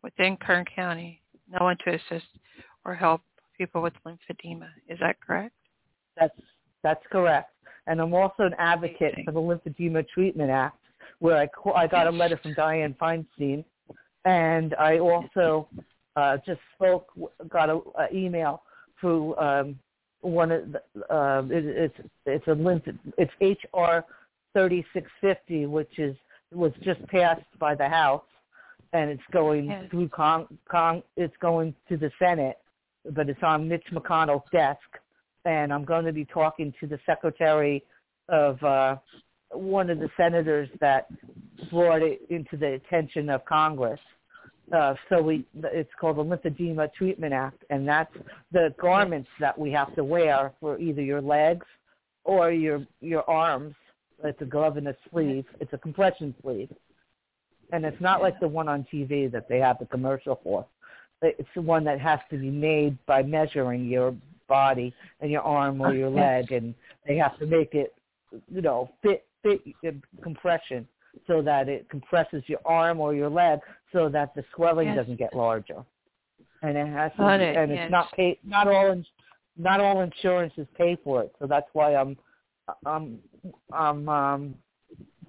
within 0.04 0.38
Kern 0.38 0.66
County. 0.76 1.22
No 1.50 1.66
one 1.66 1.78
to 1.86 1.94
assist 1.96 2.28
or 2.86 2.94
help 2.94 3.22
people 3.58 3.82
with 3.82 3.94
lymphedema. 4.06 4.68
Is 4.90 5.00
that 5.00 5.20
correct? 5.22 5.54
That's 6.20 6.40
that's 6.84 7.04
correct. 7.12 7.52
And 7.88 8.00
I'm 8.02 8.14
also 8.14 8.44
an 8.44 8.56
advocate 8.58 9.14
Amazing. 9.14 9.26
for 9.26 9.32
the 9.32 9.40
Lymphedema 9.40 10.08
Treatment 10.08 10.50
Act, 10.50 10.78
where 11.20 11.38
I 11.38 11.48
ca- 11.48 11.74
I 11.74 11.88
got 11.88 12.08
a 12.08 12.12
letter 12.12 12.38
from 12.42 12.54
Dianne 12.56 12.96
Feinstein, 12.98 13.64
and 14.26 14.76
I 14.76 15.00
also 15.00 15.68
uh, 16.16 16.38
just 16.46 16.60
spoke, 16.76 17.08
got 17.50 17.70
an 17.70 17.82
a 18.00 18.14
email 18.16 18.64
through 19.00 19.36
um, 19.38 19.78
one 20.22 20.52
of 20.52 20.72
the, 20.72 20.80
uh, 21.14 21.44
it, 21.50 21.66
it's 21.66 22.10
it's 22.26 22.48
a 22.48 22.54
lymph 22.54 22.84
it's 23.18 23.32
HR 23.42 24.04
3650, 24.54 25.66
which 25.68 26.00
is 26.00 26.16
was 26.52 26.72
just 26.82 27.06
passed 27.08 27.42
by 27.60 27.76
the 27.76 27.88
House, 27.88 28.24
and 28.94 29.10
it's 29.10 29.22
going 29.32 29.66
Yes. 29.66 29.86
through 29.92 30.10
con, 30.10 30.48
con 30.70 31.04
It's 31.18 31.36
going 31.42 31.76
to 31.90 31.98
the 31.98 32.12
Senate, 32.18 32.58
but 33.12 33.30
it's 33.30 33.44
on 33.44 33.68
Mitch 33.68 33.86
McConnell's 33.92 34.48
desk, 34.52 34.80
and 35.46 35.72
I'm 35.74 35.86
going 35.86 36.06
to 36.06 36.14
be 36.14 36.26
talking 36.26 36.74
to 36.80 36.88
the 36.88 37.00
Secretary 37.06 37.84
of 38.30 38.62
uh, 38.64 38.96
one 39.52 39.90
of 39.90 40.00
the 40.00 40.10
senators 40.18 40.70
that 40.82 41.08
brought 41.72 42.02
it 42.02 42.22
into 42.30 42.58
the 42.58 42.74
attention 42.74 43.30
of 43.30 43.46
Congress. 43.46 44.00
Uh, 44.76 44.96
so 45.10 45.22
we, 45.22 45.46
it's 45.56 45.92
called 46.00 46.18
the 46.18 46.24
Lymphedema 46.24 46.92
Treatment 46.94 47.34
Act, 47.34 47.64
and 47.70 47.88
that's 47.88 48.14
the 48.52 48.74
garments 48.82 49.30
that 49.40 49.58
we 49.58 49.72
have 49.72 49.94
to 49.96 50.04
wear 50.04 50.52
for 50.60 50.80
either 50.80 51.04
your 51.04 51.22
legs 51.22 51.66
or 52.24 52.52
your 52.52 52.84
your 53.00 53.30
arms. 53.30 53.76
It's 54.24 54.42
a 54.42 54.46
glove 54.46 54.78
and 54.78 54.88
a 54.88 54.96
sleeve. 55.12 55.46
It's 55.60 55.74
a 55.74 55.78
compression 55.78 56.34
sleeve, 56.42 56.74
and 57.72 57.86
it's 57.86 58.02
not 58.02 58.24
like 58.24 58.40
the 58.40 58.48
one 58.48 58.68
on 58.68 58.88
TV 58.92 59.32
that 59.32 59.48
they 59.48 59.60
have 59.60 59.78
the 59.78 59.86
commercial 59.86 60.40
for. 60.44 60.66
It's 61.26 61.50
the 61.56 61.62
one 61.62 61.84
that 61.86 62.00
has 62.00 62.20
to 62.30 62.38
be 62.38 62.50
made 62.50 62.98
by 63.06 63.24
measuring 63.24 63.86
your 63.86 64.16
body 64.48 64.94
and 65.22 65.32
your 65.32 65.42
arm 65.42 65.82
or 65.82 65.94
your 65.94 66.10
leg, 66.10 66.52
and 66.52 66.76
they 67.08 67.18
have 67.18 67.38
to 67.40 67.46
make 67.46 67.74
it, 67.74 67.94
you 68.52 68.62
know, 68.62 68.92
fit 69.02 69.26
fit 69.44 69.62
compression 70.24 70.88
so 71.28 71.42
that 71.42 71.70
it 71.70 71.88
compresses 71.90 72.44
your 72.48 72.60
arm 72.66 73.00
or 73.00 73.14
your 73.14 73.30
leg 73.30 73.60
so 73.94 74.10
that 74.10 74.36
the 74.36 74.44
swelling 74.56 74.88
Yes. 74.88 74.98
doesn't 74.98 75.18
get 75.18 75.34
larger. 75.36 75.84
And 76.62 76.78
it 76.78 76.88
has 76.88 77.12
to, 77.14 77.18
Got 77.20 77.42
it, 77.42 77.56
and 77.56 77.72
yes. 77.72 77.84
it's 77.84 77.92
not 77.92 78.12
paid. 78.14 78.40
Not 78.44 78.68
all, 78.68 79.02
not 79.58 79.80
all 79.80 80.02
insurances 80.02 80.68
pay 80.78 80.98
for 81.04 81.24
it. 81.24 81.34
So 81.40 81.48
that's 81.48 81.68
why 81.74 81.96
I'm, 81.96 82.18
I'm, 82.86 83.20
I'm 83.72 84.10
um, 84.10 84.56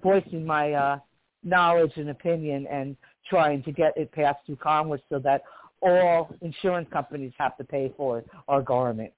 voicing 0.01 0.45
my 0.45 0.73
uh, 0.73 0.99
knowledge 1.43 1.93
and 1.95 2.09
opinion 2.09 2.67
and 2.67 2.97
trying 3.29 3.63
to 3.63 3.71
get 3.71 3.93
it 3.95 4.11
passed 4.11 4.39
through 4.45 4.57
Congress 4.57 5.01
so 5.09 5.19
that 5.19 5.43
all 5.81 6.29
insurance 6.41 6.87
companies 6.91 7.33
have 7.37 7.57
to 7.57 7.63
pay 7.63 7.93
for 7.97 8.23
our 8.47 8.61
garments. 8.61 9.15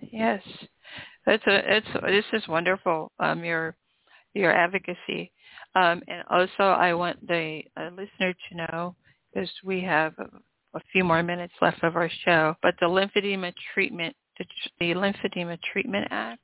Yes, 0.00 0.42
that's 1.26 1.42
a 1.46 1.76
it's 1.76 1.86
this 2.06 2.24
is 2.32 2.48
wonderful. 2.48 3.12
Um, 3.18 3.44
your 3.44 3.76
your 4.34 4.52
advocacy, 4.52 5.32
um, 5.74 6.02
and 6.08 6.24
also 6.30 6.64
I 6.64 6.94
want 6.94 7.26
the 7.26 7.62
uh, 7.76 7.90
listener 7.90 8.32
to 8.32 8.56
know 8.56 8.96
because 9.32 9.50
we 9.64 9.82
have 9.82 10.14
a, 10.18 10.78
a 10.78 10.80
few 10.90 11.04
more 11.04 11.22
minutes 11.22 11.52
left 11.60 11.82
of 11.84 11.96
our 11.96 12.10
show. 12.24 12.54
But 12.62 12.74
the 12.80 12.86
lymphedema 12.86 13.52
treatment, 13.74 14.16
the, 14.38 14.44
the 14.80 14.94
lymphedema 14.94 15.58
treatment 15.72 16.08
act, 16.10 16.40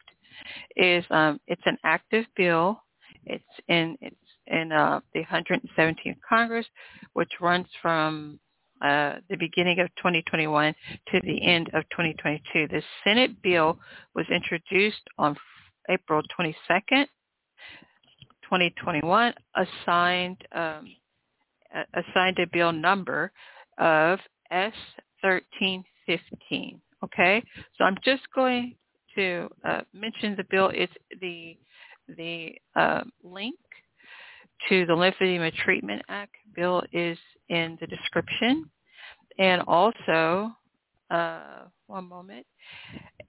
is 0.76 1.04
um, 1.10 1.40
it's 1.46 1.62
an 1.64 1.78
active 1.84 2.26
bill. 2.36 2.82
It's 3.24 3.44
in 3.68 3.96
it's 4.00 4.16
in 4.46 4.72
uh, 4.72 5.00
the 5.14 5.24
117th 5.24 6.18
Congress, 6.26 6.66
which 7.14 7.30
runs 7.40 7.66
from 7.82 8.38
uh, 8.82 9.16
the 9.28 9.36
beginning 9.36 9.80
of 9.80 9.88
2021 9.96 10.74
to 11.12 11.20
the 11.24 11.42
end 11.42 11.68
of 11.74 11.84
2022. 11.90 12.68
The 12.68 12.82
Senate 13.04 13.42
bill 13.42 13.78
was 14.14 14.26
introduced 14.30 15.02
on 15.18 15.36
April 15.88 16.22
22nd, 16.38 17.06
2021, 18.42 19.34
assigned 19.56 20.36
um, 20.54 20.86
assigned 21.94 22.38
a 22.38 22.46
bill 22.46 22.72
number 22.72 23.30
of 23.78 24.18
S1315. 24.52 25.84
Okay, 27.04 27.42
so 27.76 27.84
I'm 27.84 27.98
just 28.04 28.22
going 28.34 28.74
to 29.14 29.48
uh, 29.64 29.82
mention 29.92 30.34
the 30.36 30.44
bill. 30.50 30.70
It's 30.74 30.92
the 31.20 31.56
the 32.16 32.54
uh, 32.74 33.02
link 33.22 33.56
to 34.68 34.86
the 34.86 34.92
Lymphedema 34.92 35.54
Treatment 35.54 36.02
Act 36.08 36.34
bill 36.54 36.82
is 36.92 37.18
in 37.48 37.78
the 37.80 37.86
description. 37.86 38.70
And 39.38 39.62
also, 39.66 40.52
uh, 41.10 41.64
one 41.86 42.08
moment, 42.08 42.44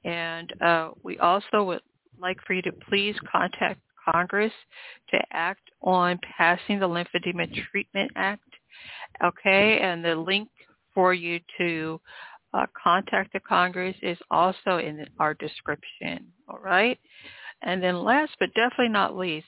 and 0.03 0.51
uh, 0.61 0.89
we 1.03 1.17
also 1.19 1.63
would 1.63 1.81
like 2.19 2.37
for 2.45 2.53
you 2.53 2.61
to 2.63 2.71
please 2.71 3.15
contact 3.31 3.79
Congress 4.11 4.51
to 5.11 5.19
act 5.31 5.69
on 5.81 6.19
passing 6.37 6.79
the 6.79 6.87
Lymphedema 6.87 7.47
Treatment 7.71 8.11
Act. 8.15 8.43
Okay, 9.23 9.79
and 9.79 10.03
the 10.03 10.15
link 10.15 10.49
for 10.93 11.13
you 11.13 11.39
to 11.57 12.01
uh, 12.53 12.65
contact 12.81 13.33
the 13.33 13.39
Congress 13.39 13.95
is 14.01 14.17
also 14.31 14.77
in 14.77 15.05
our 15.19 15.33
description. 15.35 16.25
All 16.47 16.59
right, 16.59 16.99
and 17.61 17.81
then 17.81 18.03
last 18.03 18.31
but 18.39 18.53
definitely 18.55 18.89
not 18.89 19.15
least, 19.15 19.47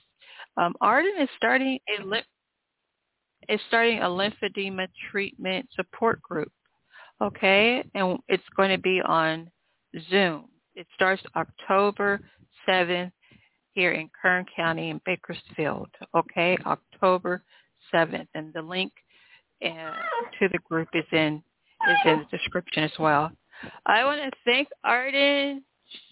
um, 0.57 0.75
Arden 0.81 1.13
is 1.19 1.29
starting 1.37 1.79
a 1.97 2.03
lymph 2.03 2.25
is 3.51 3.59
starting 3.67 3.99
a 3.99 4.05
lymphedema 4.05 4.87
treatment 5.11 5.67
support 5.75 6.21
group. 6.21 6.51
Okay, 7.21 7.83
and 7.93 8.17
it's 8.27 8.43
going 8.55 8.71
to 8.71 8.79
be 8.79 9.01
on 9.01 9.51
Zoom. 10.09 10.45
It 10.73 10.87
starts 10.95 11.21
October 11.35 12.19
7th 12.67 13.11
here 13.73 13.91
in 13.91 14.09
Kern 14.19 14.45
County 14.55 14.89
in 14.89 15.01
Bakersfield. 15.05 15.89
Okay, 16.15 16.57
October 16.65 17.43
7th, 17.93 18.27
and 18.33 18.53
the 18.53 18.61
link 18.61 18.91
uh, 19.63 19.93
to 20.39 20.47
the 20.51 20.57
group 20.67 20.87
is 20.93 21.05
in 21.11 21.43
is 21.89 21.97
in 22.05 22.19
the 22.19 22.37
description 22.37 22.83
as 22.83 22.91
well. 22.99 23.31
I 23.85 24.03
want 24.05 24.21
to 24.21 24.39
thank 24.45 24.67
Arden, 24.83 25.63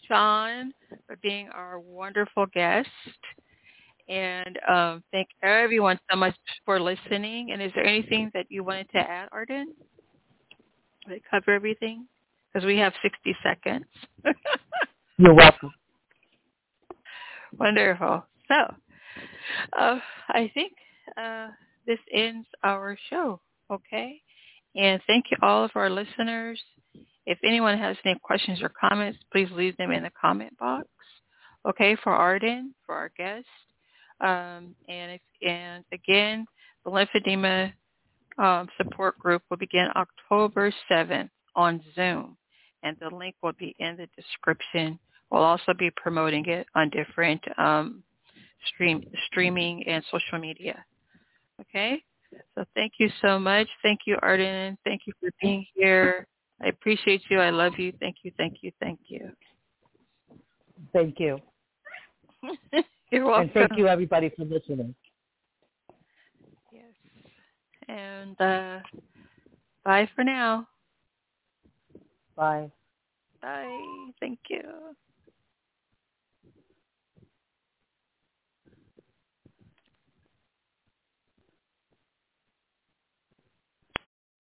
Shawn, 0.08 0.74
for 1.06 1.16
being 1.22 1.50
our 1.50 1.80
wonderful 1.80 2.48
guest. 2.48 2.90
And 4.10 4.60
um, 4.68 5.04
thank 5.12 5.30
everyone 5.44 6.00
so 6.10 6.18
much 6.18 6.36
for 6.66 6.80
listening. 6.80 7.52
And 7.52 7.62
is 7.62 7.72
there 7.76 7.86
anything 7.86 8.32
that 8.34 8.48
you 8.50 8.64
wanted 8.64 8.90
to 8.92 8.98
add, 8.98 9.30
Arden? 9.32 9.74
Did 11.08 11.22
I 11.22 11.22
cover 11.30 11.52
everything? 11.54 12.08
Because 12.52 12.66
we 12.66 12.78
have 12.78 12.94
60 13.04 13.36
seconds. 13.44 13.86
You're 15.18 15.36
welcome. 15.36 15.72
Wonderful. 17.58 18.26
So 18.48 18.76
uh, 19.78 20.00
I 20.30 20.52
think 20.56 20.74
uh, 21.16 21.50
this 21.86 22.00
ends 22.12 22.48
our 22.64 22.98
show, 23.12 23.40
okay? 23.72 24.22
And 24.76 25.02
thank 25.06 25.26
you 25.30 25.38
all 25.44 25.64
of 25.64 25.72
our 25.76 25.90
listeners. 25.90 26.60
If 27.28 27.38
anyone 27.44 27.78
has 27.78 27.96
any 28.06 28.18
questions 28.24 28.62
or 28.64 28.70
comments, 28.70 29.20
please 29.32 29.50
leave 29.52 29.78
them 29.78 29.92
in 29.92 30.02
the 30.02 30.12
comment 30.20 30.58
box, 30.58 30.88
okay, 31.68 31.96
for 32.04 32.12
Arden, 32.12 32.74
for 32.86 32.96
our 32.96 33.12
guest. 33.16 33.46
Um, 34.22 34.76
and, 34.88 35.12
if, 35.12 35.22
and 35.42 35.84
again, 35.92 36.46
the 36.84 36.92
lymphedema 36.92 37.72
um, 38.38 38.68
support 38.78 39.18
group 39.20 39.44
will 39.50 39.58
begin 39.58 39.90
October 39.96 40.74
7th 40.90 41.30
on 41.56 41.82
Zoom, 41.96 42.38
and 42.84 42.96
the 43.00 43.14
link 43.16 43.36
will 43.42 43.54
be 43.54 43.76
in 43.80 43.98
the 43.98 44.08
description. 44.16 45.00
We'll 45.30 45.44
also 45.44 45.74
be 45.78 45.92
promoting 45.96 46.46
it 46.48 46.68
on 46.76 46.90
different 46.90 47.44
um, 47.58 48.04
stream 48.68 49.04
streaming 49.28 49.86
and 49.88 50.04
social 50.12 50.40
media. 50.40 50.84
Okay, 51.62 52.02
so 52.56 52.64
thank 52.76 52.94
you 52.98 53.10
so 53.22 53.38
much. 53.38 53.68
Thank 53.84 54.02
you, 54.06 54.18
Arden. 54.22 54.78
Thank 54.86 55.02
you 55.06 55.14
for 55.20 55.30
being 55.42 55.66
here. 55.76 56.26
I 56.62 56.68
appreciate 56.68 57.22
you. 57.30 57.40
I 57.40 57.50
love 57.50 57.74
you. 57.78 57.94
Thank 58.00 58.18
you. 58.24 58.32
Thank 58.38 58.58
you. 58.62 58.72
Thank 58.82 59.00
you. 59.08 59.32
Thank 60.94 61.20
you. 61.20 61.40
You're 63.12 63.26
welcome. 63.26 63.44
And 63.44 63.54
thank 63.54 63.78
you 63.78 63.88
everybody 63.88 64.32
for 64.36 64.46
listening. 64.46 64.94
Yes. 66.72 66.84
And 67.88 68.40
uh, 68.40 68.80
bye 69.84 70.08
for 70.16 70.24
now. 70.24 70.68
Bye. 72.36 72.72
Bye. 73.42 74.12
Thank 74.20 74.40
you. 74.50 74.62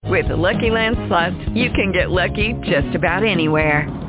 With 0.05 0.27
the 0.27 0.35
Lucky 0.35 0.69
Land 0.71 0.97
Slots, 1.07 1.35
you 1.53 1.69
can 1.71 1.91
get 1.91 2.09
lucky 2.09 2.53
just 2.63 2.95
about 2.95 3.23
anywhere. 3.23 4.08